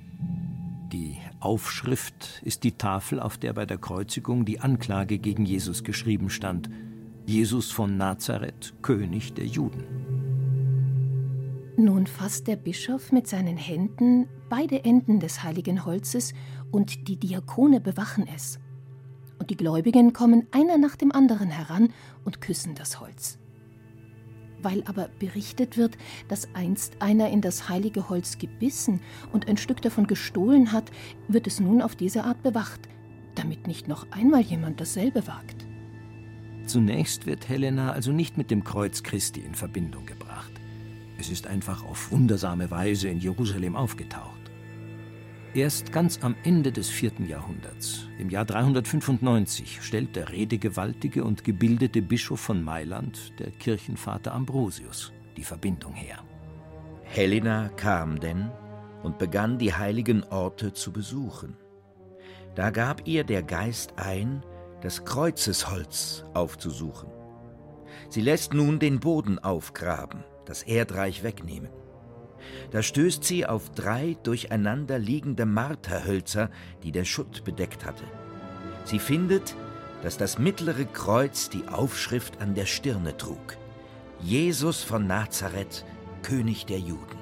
Die 0.91 1.17
Aufschrift 1.39 2.41
ist 2.43 2.63
die 2.63 2.71
Tafel, 2.71 3.19
auf 3.19 3.37
der 3.37 3.53
bei 3.53 3.67
der 3.67 3.77
Kreuzigung 3.77 4.43
die 4.43 4.59
Anklage 4.59 5.19
gegen 5.19 5.45
Jesus 5.45 5.83
geschrieben 5.83 6.31
stand. 6.31 6.71
Jesus 7.27 7.69
von 7.69 7.95
Nazareth, 7.95 8.73
König 8.81 9.35
der 9.35 9.45
Juden. 9.45 9.83
Nun 11.77 12.07
fasst 12.07 12.47
der 12.47 12.55
Bischof 12.55 13.11
mit 13.11 13.27
seinen 13.27 13.55
Händen 13.55 14.27
beide 14.49 14.83
Enden 14.83 15.19
des 15.19 15.43
heiligen 15.43 15.85
Holzes 15.85 16.33
und 16.71 17.07
die 17.07 17.17
Diakone 17.17 17.79
bewachen 17.79 18.27
es. 18.33 18.59
Und 19.39 19.49
die 19.49 19.57
Gläubigen 19.57 20.13
kommen 20.13 20.47
einer 20.51 20.77
nach 20.77 20.95
dem 20.95 21.11
anderen 21.11 21.49
heran 21.49 21.93
und 22.25 22.41
küssen 22.41 22.75
das 22.75 22.99
Holz. 22.99 23.37
Weil 24.61 24.83
aber 24.85 25.09
berichtet 25.19 25.77
wird, 25.77 25.97
dass 26.27 26.53
einst 26.55 27.01
einer 27.01 27.29
in 27.29 27.41
das 27.41 27.69
heilige 27.69 28.09
Holz 28.09 28.39
gebissen 28.39 29.01
und 29.31 29.47
ein 29.47 29.57
Stück 29.57 29.81
davon 29.81 30.07
gestohlen 30.07 30.71
hat, 30.71 30.91
wird 31.27 31.45
es 31.45 31.59
nun 31.59 31.81
auf 31.81 31.95
diese 31.95 32.23
Art 32.23 32.41
bewacht, 32.41 32.89
damit 33.35 33.67
nicht 33.67 33.87
noch 33.87 34.11
einmal 34.11 34.41
jemand 34.41 34.81
dasselbe 34.81 35.27
wagt. 35.27 35.67
Zunächst 36.65 37.25
wird 37.27 37.47
Helena 37.47 37.91
also 37.91 38.11
nicht 38.11 38.37
mit 38.37 38.51
dem 38.51 38.63
Kreuz 38.63 39.03
Christi 39.03 39.41
in 39.41 39.55
Verbindung 39.55 40.05
gebracht. 40.05 40.51
Es 41.19 41.29
ist 41.29 41.47
einfach 41.47 41.83
auf 41.85 42.11
wundersame 42.11 42.69
Weise 42.69 43.07
in 43.07 43.19
Jerusalem 43.19 43.75
aufgetaucht. 43.75 44.46
Erst 45.57 45.91
ganz 45.91 46.19
am 46.21 46.35
Ende 46.43 46.71
des 46.71 46.87
vierten 46.87 47.25
Jahrhunderts, 47.25 48.05
im 48.19 48.29
Jahr 48.29 48.45
395, 48.45 49.81
stellt 49.81 50.15
der 50.15 50.31
redegewaltige 50.31 51.23
und 51.23 51.43
gebildete 51.43 52.03
Bischof 52.03 52.39
von 52.39 52.63
Mailand, 52.63 53.33
der 53.39 53.49
Kirchenvater 53.49 54.35
Ambrosius, 54.35 55.11
die 55.35 55.43
Verbindung 55.43 55.95
her. 55.95 56.19
Helena 57.01 57.69
kam 57.69 58.19
denn 58.19 58.51
und 59.01 59.17
begann 59.17 59.57
die 59.57 59.73
heiligen 59.73 60.23
Orte 60.25 60.73
zu 60.73 60.93
besuchen. 60.93 61.57
Da 62.53 62.69
gab 62.69 63.07
ihr 63.07 63.23
der 63.23 63.41
Geist 63.41 63.93
ein, 63.97 64.43
das 64.81 65.05
Kreuzesholz 65.05 66.23
aufzusuchen. 66.35 67.09
Sie 68.09 68.21
lässt 68.21 68.53
nun 68.53 68.77
den 68.77 68.99
Boden 68.99 69.39
aufgraben, 69.39 70.23
das 70.45 70.61
Erdreich 70.61 71.23
wegnehmen. 71.23 71.71
Da 72.71 72.83
stößt 72.83 73.23
sie 73.23 73.45
auf 73.45 73.69
drei 73.71 74.17
durcheinander 74.23 74.99
liegende 74.99 75.45
Marterhölzer, 75.45 76.49
die 76.83 76.91
der 76.91 77.05
Schutt 77.05 77.43
bedeckt 77.43 77.85
hatte. 77.85 78.03
Sie 78.85 78.99
findet, 78.99 79.55
dass 80.03 80.17
das 80.17 80.37
mittlere 80.37 80.85
Kreuz 80.85 81.49
die 81.49 81.67
Aufschrift 81.67 82.41
an 82.41 82.55
der 82.55 82.65
Stirne 82.65 83.17
trug. 83.17 83.57
Jesus 84.21 84.83
von 84.83 85.07
Nazareth, 85.07 85.85
König 86.23 86.65
der 86.65 86.79
Juden. 86.79 87.17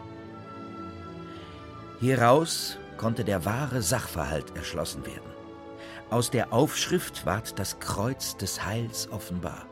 Hieraus 1.99 2.77
konnte 2.97 3.23
der 3.23 3.45
wahre 3.45 3.81
Sachverhalt 3.81 4.55
erschlossen 4.55 5.05
werden. 5.05 5.31
Aus 6.09 6.29
der 6.29 6.53
Aufschrift 6.53 7.25
ward 7.25 7.57
das 7.57 7.79
Kreuz 7.79 8.37
des 8.37 8.63
Heils 8.65 9.09
offenbar. 9.11 9.65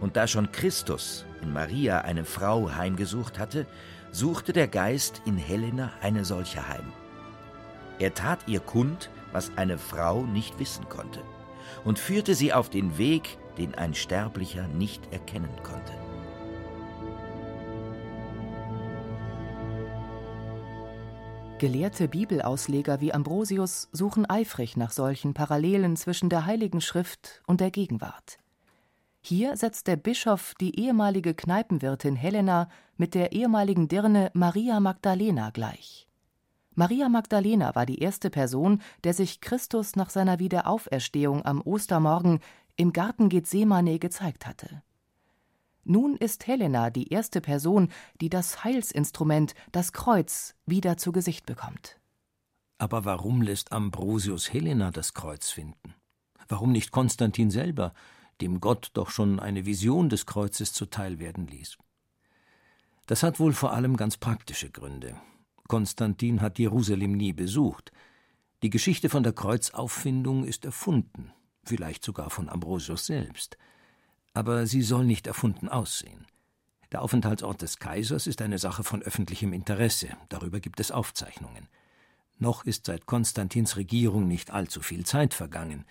Und 0.00 0.16
da 0.16 0.26
schon 0.26 0.52
Christus 0.52 1.24
in 1.42 1.52
Maria 1.52 2.02
eine 2.02 2.24
Frau 2.24 2.70
heimgesucht 2.70 3.38
hatte, 3.38 3.66
suchte 4.12 4.52
der 4.52 4.68
Geist 4.68 5.22
in 5.24 5.36
Helena 5.36 5.92
eine 6.00 6.24
solche 6.24 6.68
heim. 6.68 6.92
Er 7.98 8.14
tat 8.14 8.40
ihr 8.46 8.60
kund, 8.60 9.10
was 9.32 9.50
eine 9.56 9.78
Frau 9.78 10.24
nicht 10.24 10.58
wissen 10.58 10.88
konnte, 10.88 11.20
und 11.84 11.98
führte 11.98 12.34
sie 12.34 12.52
auf 12.52 12.70
den 12.70 12.96
Weg, 12.98 13.38
den 13.58 13.74
ein 13.74 13.94
Sterblicher 13.94 14.68
nicht 14.68 15.12
erkennen 15.12 15.50
konnte. 15.62 15.92
Gelehrte 21.58 22.06
Bibelausleger 22.06 23.00
wie 23.00 23.12
Ambrosius 23.12 23.88
suchen 23.90 24.30
eifrig 24.30 24.76
nach 24.76 24.92
solchen 24.92 25.34
Parallelen 25.34 25.96
zwischen 25.96 26.28
der 26.28 26.46
Heiligen 26.46 26.80
Schrift 26.80 27.42
und 27.48 27.60
der 27.60 27.72
Gegenwart. 27.72 28.38
Hier 29.20 29.56
setzt 29.56 29.86
der 29.86 29.96
Bischof 29.96 30.54
die 30.60 30.78
ehemalige 30.78 31.34
Kneipenwirtin 31.34 32.16
Helena 32.16 32.68
mit 32.96 33.14
der 33.14 33.32
ehemaligen 33.32 33.88
Dirne 33.88 34.30
Maria 34.34 34.80
Magdalena 34.80 35.50
gleich. 35.50 36.08
Maria 36.74 37.08
Magdalena 37.08 37.74
war 37.74 37.86
die 37.86 37.98
erste 37.98 38.30
Person, 38.30 38.80
der 39.02 39.12
sich 39.12 39.40
Christus 39.40 39.96
nach 39.96 40.10
seiner 40.10 40.38
Wiederauferstehung 40.38 41.44
am 41.44 41.60
Ostermorgen 41.60 42.38
im 42.76 42.92
Garten 42.92 43.28
Gethsemane 43.28 43.98
gezeigt 43.98 44.46
hatte. 44.46 44.82
Nun 45.82 46.16
ist 46.16 46.46
Helena 46.46 46.90
die 46.90 47.08
erste 47.08 47.40
Person, 47.40 47.90
die 48.20 48.28
das 48.28 48.62
Heilsinstrument, 48.62 49.54
das 49.72 49.92
Kreuz, 49.92 50.54
wieder 50.66 50.96
zu 50.98 51.12
Gesicht 51.12 51.46
bekommt. 51.46 51.98
Aber 52.78 53.04
warum 53.04 53.42
lässt 53.42 53.72
Ambrosius 53.72 54.52
Helena 54.52 54.92
das 54.92 55.14
Kreuz 55.14 55.50
finden? 55.50 55.94
Warum 56.46 56.70
nicht 56.70 56.92
Konstantin 56.92 57.50
selber, 57.50 57.92
dem 58.40 58.60
Gott 58.60 58.90
doch 58.94 59.10
schon 59.10 59.40
eine 59.40 59.66
Vision 59.66 60.08
des 60.08 60.26
Kreuzes 60.26 60.72
zuteil 60.72 61.18
werden 61.18 61.46
ließ. 61.46 61.78
Das 63.06 63.22
hat 63.22 63.40
wohl 63.40 63.52
vor 63.52 63.72
allem 63.72 63.96
ganz 63.96 64.16
praktische 64.16 64.70
Gründe. 64.70 65.16
Konstantin 65.66 66.40
hat 66.40 66.58
Jerusalem 66.58 67.12
nie 67.12 67.32
besucht. 67.32 67.92
Die 68.62 68.70
Geschichte 68.70 69.08
von 69.08 69.22
der 69.22 69.32
Kreuzauffindung 69.32 70.44
ist 70.44 70.64
erfunden, 70.64 71.32
vielleicht 71.64 72.04
sogar 72.04 72.30
von 72.30 72.48
Ambrosius 72.48 73.06
selbst. 73.06 73.56
Aber 74.34 74.66
sie 74.66 74.82
soll 74.82 75.04
nicht 75.04 75.26
erfunden 75.26 75.68
aussehen. 75.68 76.26
Der 76.90 77.02
Aufenthaltsort 77.02 77.60
des 77.60 77.78
Kaisers 77.78 78.26
ist 78.26 78.40
eine 78.40 78.58
Sache 78.58 78.82
von 78.82 79.02
öffentlichem 79.02 79.52
Interesse, 79.52 80.08
darüber 80.28 80.58
gibt 80.58 80.80
es 80.80 80.90
Aufzeichnungen. 80.90 81.68
Noch 82.38 82.64
ist 82.64 82.86
seit 82.86 83.06
Konstantins 83.06 83.76
Regierung 83.76 84.26
nicht 84.26 84.50
allzu 84.50 84.80
viel 84.80 85.04
Zeit 85.04 85.34
vergangen, 85.34 85.84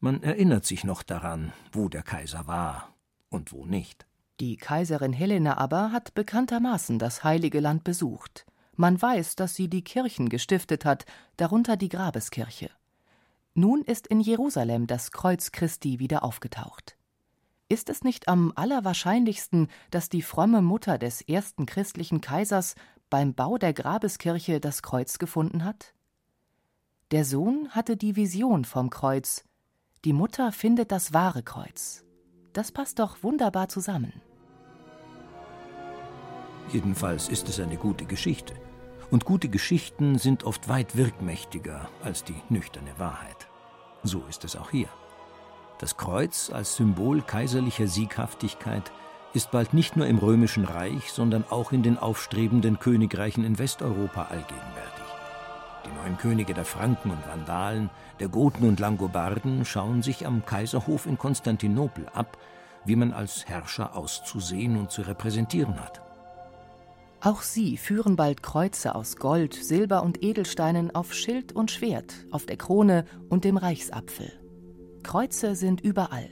man 0.00 0.22
erinnert 0.22 0.64
sich 0.64 0.84
noch 0.84 1.02
daran, 1.02 1.52
wo 1.72 1.88
der 1.88 2.02
Kaiser 2.02 2.46
war 2.46 2.94
und 3.28 3.52
wo 3.52 3.64
nicht. 3.64 4.06
Die 4.40 4.56
Kaiserin 4.56 5.12
Helena 5.12 5.56
aber 5.56 5.92
hat 5.92 6.14
bekanntermaßen 6.14 6.98
das 6.98 7.24
heilige 7.24 7.60
Land 7.60 7.84
besucht. 7.84 8.44
Man 8.74 9.00
weiß, 9.00 9.36
dass 9.36 9.54
sie 9.54 9.68
die 9.68 9.82
Kirchen 9.82 10.28
gestiftet 10.28 10.84
hat, 10.84 11.06
darunter 11.38 11.78
die 11.78 11.88
Grabeskirche. 11.88 12.70
Nun 13.54 13.80
ist 13.82 14.06
in 14.06 14.20
Jerusalem 14.20 14.86
das 14.86 15.12
Kreuz 15.12 15.50
Christi 15.50 15.98
wieder 15.98 16.22
aufgetaucht. 16.22 16.98
Ist 17.68 17.88
es 17.88 18.04
nicht 18.04 18.28
am 18.28 18.52
allerwahrscheinlichsten, 18.54 19.68
dass 19.90 20.10
die 20.10 20.20
fromme 20.20 20.60
Mutter 20.60 20.98
des 20.98 21.22
ersten 21.22 21.64
christlichen 21.64 22.20
Kaisers 22.20 22.74
beim 23.08 23.34
Bau 23.34 23.56
der 23.56 23.72
Grabeskirche 23.72 24.60
das 24.60 24.82
Kreuz 24.82 25.18
gefunden 25.18 25.64
hat? 25.64 25.94
Der 27.10 27.24
Sohn 27.24 27.70
hatte 27.70 27.96
die 27.96 28.14
Vision 28.14 28.66
vom 28.66 28.90
Kreuz, 28.90 29.44
die 30.04 30.12
Mutter 30.12 30.52
findet 30.52 30.92
das 30.92 31.12
wahre 31.12 31.42
Kreuz. 31.42 32.04
Das 32.52 32.72
passt 32.72 32.98
doch 32.98 33.22
wunderbar 33.22 33.68
zusammen. 33.68 34.12
Jedenfalls 36.72 37.28
ist 37.28 37.48
es 37.48 37.60
eine 37.60 37.76
gute 37.76 38.04
Geschichte. 38.04 38.54
Und 39.10 39.24
gute 39.24 39.48
Geschichten 39.48 40.18
sind 40.18 40.44
oft 40.44 40.68
weit 40.68 40.96
wirkmächtiger 40.96 41.88
als 42.02 42.24
die 42.24 42.34
nüchterne 42.48 42.98
Wahrheit. 42.98 43.48
So 44.02 44.24
ist 44.28 44.44
es 44.44 44.56
auch 44.56 44.70
hier. 44.70 44.88
Das 45.78 45.96
Kreuz 45.96 46.50
als 46.50 46.76
Symbol 46.76 47.22
kaiserlicher 47.22 47.86
Sieghaftigkeit 47.86 48.90
ist 49.34 49.50
bald 49.50 49.74
nicht 49.74 49.96
nur 49.96 50.06
im 50.06 50.18
römischen 50.18 50.64
Reich, 50.64 51.12
sondern 51.12 51.44
auch 51.50 51.72
in 51.72 51.82
den 51.82 51.98
aufstrebenden 51.98 52.78
Königreichen 52.78 53.44
in 53.44 53.58
Westeuropa 53.58 54.22
allgegenwärtig. 54.22 54.95
Die 55.86 55.96
neuen 56.02 56.18
Könige 56.18 56.52
der 56.52 56.64
Franken 56.64 57.10
und 57.10 57.26
Vandalen, 57.26 57.90
der 58.18 58.28
Goten 58.28 58.68
und 58.68 58.80
Langobarden 58.80 59.64
schauen 59.64 60.02
sich 60.02 60.26
am 60.26 60.44
Kaiserhof 60.44 61.06
in 61.06 61.16
Konstantinopel 61.16 62.08
ab, 62.12 62.38
wie 62.84 62.96
man 62.96 63.12
als 63.12 63.46
Herrscher 63.46 63.96
auszusehen 63.96 64.76
und 64.76 64.90
zu 64.90 65.02
repräsentieren 65.02 65.80
hat. 65.80 66.02
Auch 67.20 67.42
sie 67.42 67.76
führen 67.76 68.16
bald 68.16 68.42
Kreuze 68.42 68.94
aus 68.94 69.16
Gold, 69.16 69.54
Silber 69.54 70.02
und 70.02 70.22
Edelsteinen 70.22 70.94
auf 70.94 71.14
Schild 71.14 71.52
und 71.52 71.70
Schwert, 71.70 72.14
auf 72.30 72.46
der 72.46 72.56
Krone 72.56 73.04
und 73.28 73.44
dem 73.44 73.56
Reichsapfel. 73.56 74.32
Kreuze 75.02 75.54
sind 75.54 75.80
überall. 75.80 76.28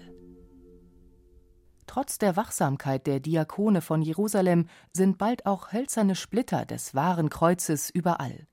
Trotz 1.86 2.18
der 2.18 2.36
Wachsamkeit 2.36 3.06
der 3.06 3.20
Diakone 3.20 3.80
von 3.80 4.02
Jerusalem 4.02 4.66
sind 4.92 5.18
bald 5.18 5.46
auch 5.46 5.72
hölzerne 5.72 6.16
Splitter 6.16 6.64
des 6.64 6.94
wahren 6.94 7.30
Kreuzes 7.30 7.90
überall. 7.90 8.46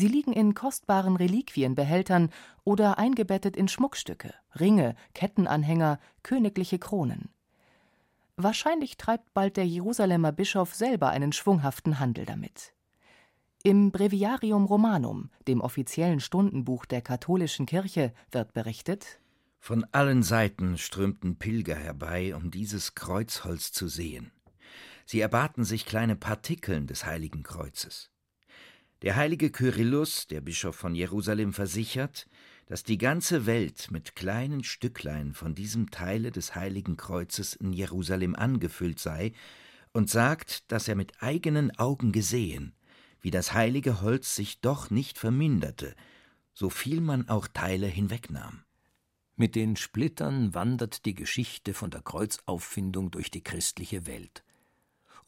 Sie 0.00 0.08
liegen 0.08 0.32
in 0.32 0.54
kostbaren 0.54 1.14
Reliquienbehältern 1.14 2.30
oder 2.64 2.96
eingebettet 2.96 3.54
in 3.54 3.68
Schmuckstücke, 3.68 4.32
Ringe, 4.58 4.94
Kettenanhänger, 5.12 6.00
königliche 6.22 6.78
Kronen. 6.78 7.28
Wahrscheinlich 8.36 8.96
treibt 8.96 9.34
bald 9.34 9.58
der 9.58 9.66
Jerusalemer 9.66 10.32
Bischof 10.32 10.74
selber 10.74 11.10
einen 11.10 11.34
schwunghaften 11.34 12.00
Handel 12.00 12.24
damit. 12.24 12.72
Im 13.62 13.92
Breviarium 13.92 14.64
Romanum, 14.64 15.28
dem 15.46 15.60
offiziellen 15.60 16.20
Stundenbuch 16.20 16.86
der 16.86 17.02
katholischen 17.02 17.66
Kirche, 17.66 18.14
wird 18.32 18.54
berichtet: 18.54 19.20
Von 19.58 19.84
allen 19.92 20.22
Seiten 20.22 20.78
strömten 20.78 21.36
Pilger 21.36 21.76
herbei, 21.76 22.34
um 22.34 22.50
dieses 22.50 22.94
Kreuzholz 22.94 23.70
zu 23.70 23.86
sehen. 23.86 24.32
Sie 25.04 25.20
erbaten 25.20 25.64
sich 25.64 25.84
kleine 25.84 26.16
Partikeln 26.16 26.86
des 26.86 27.04
heiligen 27.04 27.42
Kreuzes. 27.42 28.10
Der 29.02 29.16
heilige 29.16 29.50
Kyrillus, 29.50 30.26
der 30.26 30.42
Bischof 30.42 30.76
von 30.76 30.94
Jerusalem, 30.94 31.54
versichert, 31.54 32.26
dass 32.66 32.84
die 32.84 32.98
ganze 32.98 33.46
Welt 33.46 33.90
mit 33.90 34.14
kleinen 34.14 34.62
Stücklein 34.62 35.32
von 35.32 35.54
diesem 35.54 35.90
Teile 35.90 36.30
des 36.30 36.54
heiligen 36.54 36.98
Kreuzes 36.98 37.54
in 37.54 37.72
Jerusalem 37.72 38.34
angefüllt 38.34 38.98
sei 38.98 39.32
und 39.94 40.10
sagt, 40.10 40.70
dass 40.70 40.86
er 40.86 40.96
mit 40.96 41.22
eigenen 41.22 41.76
Augen 41.78 42.12
gesehen, 42.12 42.74
wie 43.22 43.30
das 43.30 43.54
heilige 43.54 44.02
Holz 44.02 44.36
sich 44.36 44.60
doch 44.60 44.90
nicht 44.90 45.16
verminderte, 45.16 45.96
so 46.52 46.68
viel 46.68 47.00
man 47.00 47.26
auch 47.30 47.48
Teile 47.48 47.86
hinwegnahm. 47.86 48.64
Mit 49.34 49.54
den 49.54 49.76
Splittern 49.76 50.52
wandert 50.52 51.06
die 51.06 51.14
Geschichte 51.14 51.72
von 51.72 51.90
der 51.90 52.02
Kreuzauffindung 52.02 53.10
durch 53.10 53.30
die 53.30 53.42
christliche 53.42 54.06
Welt. 54.06 54.44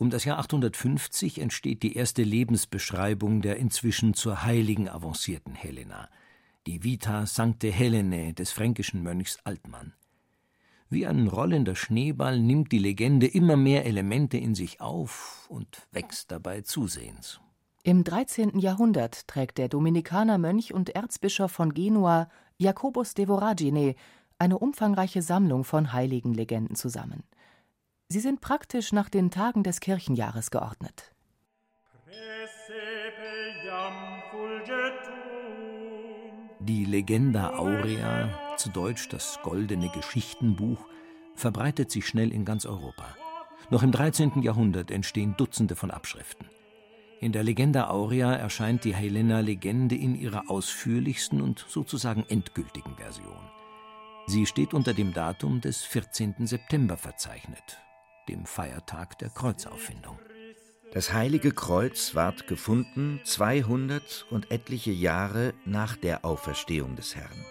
Um 0.02 0.11
das 0.11 0.25
Jahr 0.25 0.40
850 0.40 1.38
entsteht 1.38 1.85
die 1.85 1.94
erste 1.94 2.25
Lebensbeschreibung 2.25 3.40
der 3.40 3.59
inzwischen 3.59 4.14
zur 4.14 4.42
Heiligen 4.42 4.88
avancierten 4.88 5.54
Helena– 5.54 6.09
die 6.66 6.82
Vita 6.82 7.25
Sancte 7.25 7.71
Helene 7.71 8.35
des 8.35 8.50
fränkischen 8.50 9.04
Mönchs 9.04 9.38
Altmann. 9.44 9.92
Wie 10.88 11.06
ein 11.06 11.28
rollender 11.28 11.76
Schneeball 11.76 12.40
nimmt 12.40 12.73
die 12.73 12.80
Legende 12.80 13.28
immer 13.28 13.56
mehr 13.56 13.87
Elemente 13.87 14.38
in 14.38 14.56
sich 14.56 14.80
auf 14.80 15.47
und 15.49 15.87
wächst 15.92 16.32
dabei 16.32 16.62
zusehends. 16.62 17.40
Im 17.85 18.02
13. 18.02 18.58
Jahrhundert 18.58 19.28
trägt 19.28 19.58
der 19.58 19.69
Dominikanermönch 19.69 20.75
und 20.75 20.91
Erzbischof 20.91 21.52
von 21.52 21.75
Genua 21.75 22.28
Jacobus 22.58 23.15
de 23.15 23.26
Voragine 23.26 23.95
eine 24.36 24.58
umfangreiche 24.58 25.23
Sammlung 25.23 25.62
von 25.62 25.93
heiligen 25.93 26.34
Legenden 26.34 26.75
zusammen. 26.75 27.23
Sie 28.08 28.21
sind 28.21 28.41
praktisch 28.41 28.93
nach 28.93 29.08
den 29.08 29.30
Tagen 29.30 29.62
des 29.62 29.80
Kirchenjahres 29.80 30.50
geordnet. 30.50 31.12
Die 36.60 36.84
Legenda 36.84 37.56
Aurea, 37.56 38.56
zu 38.56 38.71
Deutsch 38.71 39.08
das 39.08 39.41
Goldene 39.43 39.88
Geschichtenbuch, 39.88 40.78
verbreitet 41.34 41.91
sich 41.91 42.06
schnell 42.06 42.32
in 42.32 42.45
ganz 42.45 42.67
Europa. 42.67 43.17
Noch 43.71 43.82
im 43.82 43.91
13. 43.91 44.43
Jahrhundert 44.43 44.91
entstehen 44.91 45.34
Dutzende 45.36 45.75
von 45.75 45.91
Abschriften. 45.91 46.47
In 47.21 47.32
der 47.32 47.43
Legenda 47.43 47.88
Aurea 47.88 48.34
erscheint 48.34 48.84
die 48.84 48.95
Helena-Legende 48.95 49.95
in 49.95 50.15
ihrer 50.15 50.50
ausführlichsten 50.50 51.41
und 51.41 51.65
sozusagen 51.69 52.25
endgültigen 52.28 52.97
Version. 52.97 53.50
Sie 54.26 54.47
steht 54.47 54.75
unter 54.75 54.93
dem 54.93 55.12
Datum 55.12 55.60
des 55.60 55.82
14. 55.82 56.47
September 56.47 56.97
verzeichnet, 56.97 57.78
dem 58.28 58.47
Feiertag 58.47 59.19
der 59.19 59.30
Kreuzauffindung. 59.30 60.19
Das 60.93 61.13
heilige 61.13 61.52
Kreuz 61.52 62.15
ward 62.15 62.47
gefunden 62.47 63.21
200 63.25 64.26
und 64.30 64.50
etliche 64.50 64.91
Jahre 64.93 65.54
nach 65.65 65.97
der 65.97 66.25
Auferstehung 66.25 66.97
des 66.97 67.17
Herrn. 67.17 67.47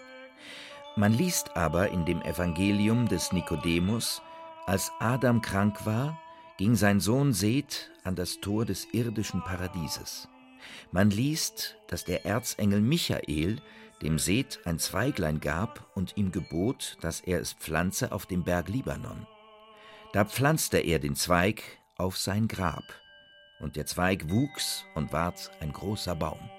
Man 0.95 1.13
liest 1.13 1.55
aber 1.55 1.89
in 1.89 2.05
dem 2.05 2.21
Evangelium 2.21 3.07
des 3.07 3.31
Nikodemus, 3.31 4.21
als 4.67 4.91
Adam 4.99 5.41
krank 5.41 5.85
war, 5.85 6.19
ging 6.57 6.75
sein 6.75 6.99
Sohn 6.99 7.33
Seth 7.33 7.89
an 8.03 8.15
das 8.15 8.39
Tor 8.41 8.65
des 8.65 8.87
irdischen 8.91 9.41
Paradieses. 9.43 10.27
Man 10.91 11.09
liest, 11.09 11.77
dass 11.87 12.05
der 12.05 12.25
Erzengel 12.25 12.81
Michael 12.81 13.61
dem 14.01 14.19
Seth 14.19 14.59
ein 14.65 14.77
Zweiglein 14.77 15.39
gab 15.39 15.89
und 15.95 16.17
ihm 16.17 16.31
gebot, 16.31 16.97
dass 17.01 17.21
er 17.21 17.39
es 17.39 17.53
pflanze 17.53 18.11
auf 18.11 18.25
dem 18.25 18.43
Berg 18.43 18.67
Libanon. 18.67 19.25
Da 20.13 20.25
pflanzte 20.25 20.77
er 20.77 20.99
den 20.99 21.15
Zweig 21.15 21.63
auf 21.95 22.17
sein 22.17 22.49
Grab 22.49 22.83
und 23.61 23.77
der 23.77 23.85
Zweig 23.85 24.29
wuchs 24.29 24.83
und 24.93 25.13
ward 25.13 25.49
ein 25.61 25.71
großer 25.71 26.15
Baum. 26.15 26.49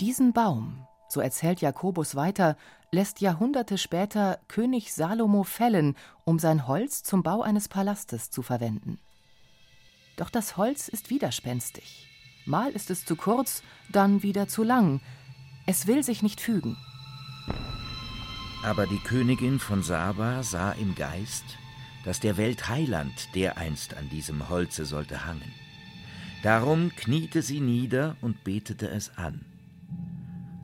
Diesen 0.00 0.32
Baum, 0.32 0.86
so 1.08 1.20
erzählt 1.20 1.60
Jakobus 1.62 2.14
weiter, 2.14 2.56
lässt 2.92 3.20
Jahrhunderte 3.20 3.76
später 3.76 4.38
König 4.46 4.92
Salomo 4.92 5.42
fällen, 5.42 5.96
um 6.24 6.38
sein 6.38 6.68
Holz 6.68 7.02
zum 7.02 7.24
Bau 7.24 7.42
eines 7.42 7.68
Palastes 7.68 8.30
zu 8.30 8.42
verwenden. 8.42 9.00
Doch 10.16 10.30
das 10.30 10.56
Holz 10.56 10.86
ist 10.86 11.10
widerspenstig. 11.10 12.11
Mal 12.44 12.72
ist 12.72 12.90
es 12.90 13.04
zu 13.04 13.16
kurz, 13.16 13.62
dann 13.90 14.22
wieder 14.22 14.48
zu 14.48 14.62
lang, 14.62 15.00
es 15.66 15.86
will 15.86 16.02
sich 16.02 16.22
nicht 16.22 16.40
fügen. 16.40 16.76
Aber 18.64 18.86
die 18.86 18.98
Königin 18.98 19.58
von 19.58 19.82
Saba 19.82 20.42
sah 20.42 20.72
im 20.72 20.94
Geist, 20.94 21.44
dass 22.04 22.20
der 22.20 22.36
Welt 22.36 22.68
Heiland 22.68 23.28
dereinst 23.34 23.94
an 23.94 24.08
diesem 24.08 24.48
Holze 24.48 24.84
sollte 24.84 25.24
hangen. 25.24 25.52
Darum 26.42 26.90
kniete 26.96 27.42
sie 27.42 27.60
nieder 27.60 28.16
und 28.20 28.42
betete 28.42 28.88
es 28.88 29.16
an. 29.16 29.44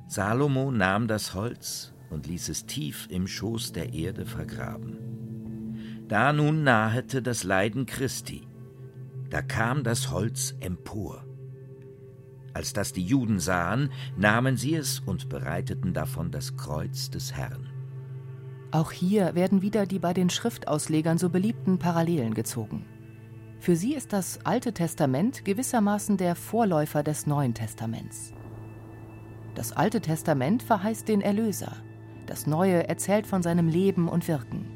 Salomo 0.08 0.72
nahm 0.72 1.06
das 1.06 1.34
Holz 1.34 1.92
und 2.10 2.26
ließ 2.26 2.48
es 2.48 2.66
tief 2.66 3.06
im 3.10 3.28
Schoß 3.28 3.72
der 3.72 3.92
Erde 3.92 4.26
vergraben. 4.26 6.06
Da 6.08 6.32
nun 6.32 6.64
nahete 6.64 7.22
das 7.22 7.44
Leiden 7.44 7.86
Christi, 7.86 8.48
da 9.30 9.42
kam 9.42 9.84
das 9.84 10.10
Holz 10.10 10.54
empor. 10.60 11.27
Als 12.54 12.72
das 12.72 12.92
die 12.92 13.04
Juden 13.04 13.40
sahen, 13.40 13.90
nahmen 14.16 14.56
sie 14.56 14.74
es 14.74 15.00
und 15.00 15.28
bereiteten 15.28 15.92
davon 15.92 16.30
das 16.30 16.56
Kreuz 16.56 17.10
des 17.10 17.34
Herrn. 17.34 17.68
Auch 18.70 18.92
hier 18.92 19.34
werden 19.34 19.62
wieder 19.62 19.86
die 19.86 19.98
bei 19.98 20.12
den 20.12 20.28
Schriftauslegern 20.28 21.18
so 21.18 21.30
beliebten 21.30 21.78
Parallelen 21.78 22.34
gezogen. 22.34 22.84
Für 23.60 23.76
sie 23.76 23.94
ist 23.94 24.12
das 24.12 24.44
Alte 24.44 24.72
Testament 24.72 25.44
gewissermaßen 25.44 26.16
der 26.16 26.34
Vorläufer 26.34 27.02
des 27.02 27.26
Neuen 27.26 27.54
Testaments. 27.54 28.32
Das 29.54 29.72
Alte 29.72 30.00
Testament 30.00 30.62
verheißt 30.62 31.08
den 31.08 31.20
Erlöser, 31.20 31.72
das 32.26 32.46
Neue 32.46 32.88
erzählt 32.88 33.26
von 33.26 33.42
seinem 33.42 33.68
Leben 33.68 34.08
und 34.08 34.28
Wirken. 34.28 34.66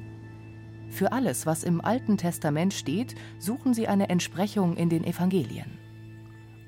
Für 0.90 1.12
alles, 1.12 1.46
was 1.46 1.62
im 1.62 1.80
Alten 1.80 2.16
Testament 2.16 2.74
steht, 2.74 3.14
suchen 3.38 3.74
sie 3.74 3.88
eine 3.88 4.08
Entsprechung 4.08 4.76
in 4.76 4.88
den 4.88 5.04
Evangelien. 5.04 5.82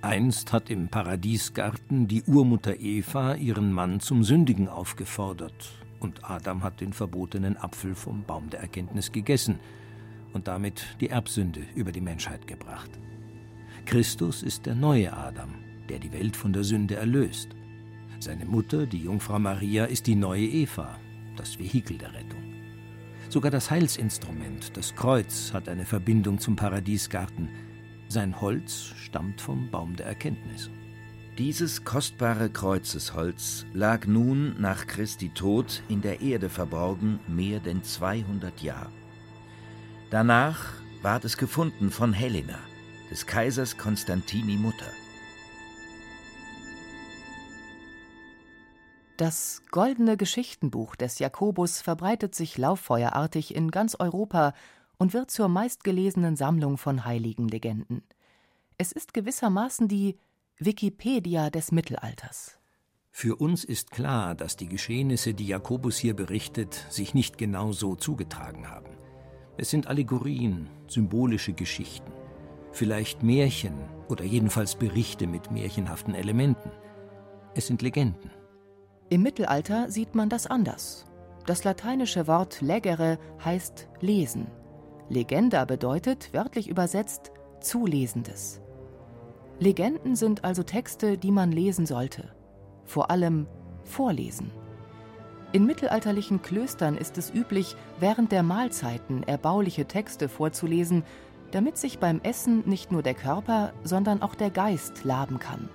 Einst 0.04 0.52
hat 0.52 0.68
im 0.68 0.88
Paradiesgarten 0.88 2.06
die 2.06 2.22
Urmutter 2.24 2.78
Eva 2.78 3.36
ihren 3.36 3.72
Mann 3.72 4.00
zum 4.00 4.22
Sündigen 4.22 4.68
aufgefordert 4.68 5.72
und 5.98 6.28
Adam 6.28 6.62
hat 6.62 6.82
den 6.82 6.92
verbotenen 6.92 7.56
Apfel 7.56 7.94
vom 7.94 8.22
Baum 8.22 8.50
der 8.50 8.60
Erkenntnis 8.60 9.12
gegessen 9.12 9.58
und 10.34 10.46
damit 10.46 10.84
die 11.00 11.08
Erbsünde 11.08 11.62
über 11.74 11.90
die 11.90 12.02
Menschheit 12.02 12.46
gebracht. 12.46 12.90
Christus 13.86 14.42
ist 14.42 14.66
der 14.66 14.74
neue 14.74 15.10
Adam, 15.10 15.54
der 15.88 16.00
die 16.00 16.12
Welt 16.12 16.36
von 16.36 16.52
der 16.52 16.64
Sünde 16.64 16.96
erlöst. 16.96 17.48
Seine 18.20 18.44
Mutter, 18.44 18.84
die 18.84 19.04
Jungfrau 19.04 19.38
Maria, 19.38 19.86
ist 19.86 20.06
die 20.06 20.16
neue 20.16 20.44
Eva, 20.44 20.98
das 21.36 21.58
Vehikel 21.58 21.96
der 21.96 22.12
Rettung. 22.12 22.42
Sogar 23.30 23.50
das 23.50 23.70
Heilsinstrument, 23.70 24.76
das 24.76 24.94
Kreuz, 24.94 25.54
hat 25.54 25.66
eine 25.66 25.86
Verbindung 25.86 26.38
zum 26.38 26.56
Paradiesgarten. 26.56 27.48
Sein 28.08 28.40
Holz 28.40 28.92
stammt 28.96 29.40
vom 29.40 29.70
Baum 29.70 29.96
der 29.96 30.06
Erkenntnis. 30.06 30.70
Dieses 31.38 31.84
kostbare 31.84 32.48
Kreuzesholz 32.48 33.66
lag 33.72 34.06
nun 34.06 34.60
nach 34.60 34.86
Christi 34.86 35.30
Tod 35.30 35.82
in 35.88 36.00
der 36.00 36.20
Erde 36.20 36.48
verborgen 36.48 37.18
mehr 37.26 37.58
denn 37.58 37.82
200 37.82 38.60
Jahre. 38.60 38.92
Danach 40.10 40.74
ward 41.02 41.24
es 41.24 41.36
gefunden 41.36 41.90
von 41.90 42.12
Helena, 42.12 42.58
des 43.10 43.26
Kaisers 43.26 43.76
Konstantini 43.76 44.56
Mutter. 44.56 44.92
Das 49.16 49.62
goldene 49.70 50.16
Geschichtenbuch 50.16 50.96
des 50.96 51.18
Jakobus 51.20 51.80
verbreitet 51.80 52.34
sich 52.34 52.58
lauffeuerartig 52.58 53.54
in 53.54 53.70
ganz 53.70 53.96
Europa 53.98 54.54
und 54.98 55.14
wird 55.14 55.30
zur 55.30 55.48
meistgelesenen 55.48 56.36
Sammlung 56.36 56.78
von 56.78 57.04
heiligen 57.04 57.48
Legenden. 57.48 58.02
Es 58.78 58.92
ist 58.92 59.14
gewissermaßen 59.14 59.88
die 59.88 60.16
Wikipedia 60.58 61.50
des 61.50 61.72
Mittelalters. 61.72 62.58
Für 63.10 63.36
uns 63.36 63.62
ist 63.64 63.92
klar, 63.92 64.34
dass 64.34 64.56
die 64.56 64.66
Geschehnisse, 64.66 65.34
die 65.34 65.46
Jakobus 65.46 65.96
hier 65.96 66.14
berichtet, 66.14 66.84
sich 66.90 67.14
nicht 67.14 67.38
genau 67.38 67.72
so 67.72 67.94
zugetragen 67.94 68.68
haben. 68.68 68.90
Es 69.56 69.70
sind 69.70 69.86
Allegorien, 69.86 70.68
symbolische 70.88 71.52
Geschichten, 71.52 72.10
vielleicht 72.72 73.22
Märchen 73.22 73.78
oder 74.08 74.24
jedenfalls 74.24 74.74
Berichte 74.74 75.28
mit 75.28 75.52
märchenhaften 75.52 76.14
Elementen. 76.14 76.72
Es 77.54 77.68
sind 77.68 77.82
Legenden. 77.82 78.30
Im 79.10 79.22
Mittelalter 79.22 79.90
sieht 79.92 80.16
man 80.16 80.28
das 80.28 80.48
anders. 80.48 81.04
Das 81.46 81.62
lateinische 81.62 82.26
Wort 82.26 82.60
legere 82.62 83.18
heißt 83.44 83.88
lesen. 84.00 84.48
Legenda 85.08 85.64
bedeutet, 85.64 86.32
wörtlich 86.32 86.68
übersetzt, 86.68 87.30
Zulesendes. 87.60 88.60
Legenden 89.58 90.16
sind 90.16 90.44
also 90.44 90.62
Texte, 90.62 91.18
die 91.18 91.30
man 91.30 91.52
lesen 91.52 91.86
sollte. 91.86 92.34
Vor 92.84 93.10
allem 93.10 93.46
vorlesen. 93.84 94.50
In 95.52 95.66
mittelalterlichen 95.66 96.42
Klöstern 96.42 96.96
ist 96.96 97.16
es 97.16 97.32
üblich, 97.32 97.76
während 98.00 98.32
der 98.32 98.42
Mahlzeiten 98.42 99.22
erbauliche 99.22 99.84
Texte 99.84 100.28
vorzulesen, 100.28 101.04
damit 101.52 101.78
sich 101.78 102.00
beim 102.00 102.20
Essen 102.22 102.64
nicht 102.66 102.90
nur 102.90 103.02
der 103.02 103.14
Körper, 103.14 103.72
sondern 103.84 104.22
auch 104.22 104.34
der 104.34 104.50
Geist 104.50 105.04
laben 105.04 105.38
kann. 105.38 105.68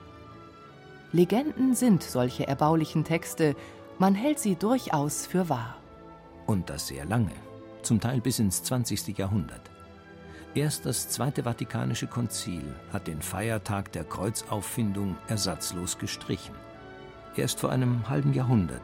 Legenden 1.14 1.74
sind 1.76 2.04
solche 2.04 2.48
erbaulichen 2.48 3.06
Texte, 3.06 3.56
man 3.98 4.16
hält 4.16 4.40
sie 4.40 4.56
durchaus 4.56 5.26
für 5.26 5.48
wahr. 5.50 5.78
Und 6.46 6.70
das 6.70 6.88
sehr 6.88 7.06
lange, 7.06 7.32
zum 7.84 8.00
Teil 8.00 8.22
bis 8.22 8.40
ins 8.40 8.64
20. 8.64 9.18
Jahrhundert. 9.18 9.70
Erst 10.56 10.86
das 10.86 11.10
Zweite 11.10 11.44
Vatikanische 11.44 12.08
Konzil 12.08 12.64
hat 12.92 13.08
den 13.08 13.22
Feiertag 13.22 13.92
der 13.92 14.04
Kreuzauffindung 14.04 15.16
ersatzlos 15.28 15.98
gestrichen. 15.98 16.56
Erst 17.36 17.60
vor 17.60 17.72
einem 17.72 18.10
halben 18.10 18.34
Jahrhundert 18.34 18.82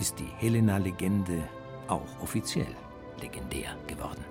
ist 0.00 0.18
die 0.18 0.30
Helena-Legende 0.38 1.42
auch 1.88 2.20
offiziell 2.20 2.74
legendär 3.20 3.76
geworden. 3.86 4.24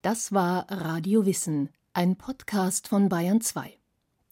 Das 0.00 0.32
war 0.32 0.66
Radio 0.70 1.24
Wissen, 1.24 1.70
ein 1.94 2.16
Podcast 2.16 2.88
von 2.88 3.08
Bayern 3.08 3.40
2. 3.40 3.78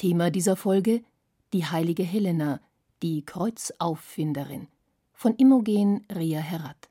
Thema 0.02 0.32
dieser 0.32 0.56
Folge: 0.56 1.04
Die 1.52 1.64
heilige 1.64 2.02
Helena, 2.02 2.60
die 3.04 3.24
Kreuzauffinderin 3.24 4.66
von 5.12 5.36
Imogen 5.36 6.04
Ria 6.12 6.40
Herrat. 6.40 6.90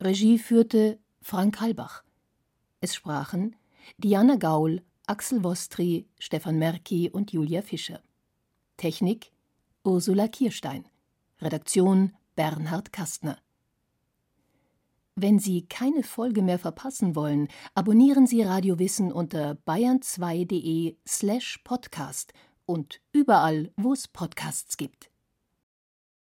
Regie 0.00 0.38
führte 0.38 0.98
Frank 1.20 1.60
Halbach. 1.60 2.02
Es 2.80 2.94
sprachen 2.94 3.56
Diana 3.98 4.36
Gaul, 4.36 4.80
Axel 5.06 5.44
Wostri, 5.44 6.06
Stefan 6.18 6.58
Merki 6.58 7.10
und 7.10 7.30
Julia 7.30 7.60
Fischer. 7.60 8.00
Technik 8.78 9.32
Ursula 9.84 10.26
Kierstein. 10.26 10.86
Redaktion 11.42 12.14
Bernhard 12.36 12.90
Kastner. 12.90 13.36
Wenn 15.16 15.38
Sie 15.38 15.66
keine 15.66 16.02
Folge 16.02 16.42
mehr 16.42 16.58
verpassen 16.58 17.14
wollen, 17.14 17.48
abonnieren 17.74 18.26
Sie 18.26 18.42
Radio 18.42 18.78
Wissen 18.78 19.12
unter 19.12 19.58
bayern2.de 19.66 20.96
slash 21.06 21.58
podcast 21.64 22.32
und 22.64 23.00
überall, 23.12 23.72
wo 23.76 23.92
es 23.92 24.08
Podcasts 24.08 24.76
gibt. 24.76 25.09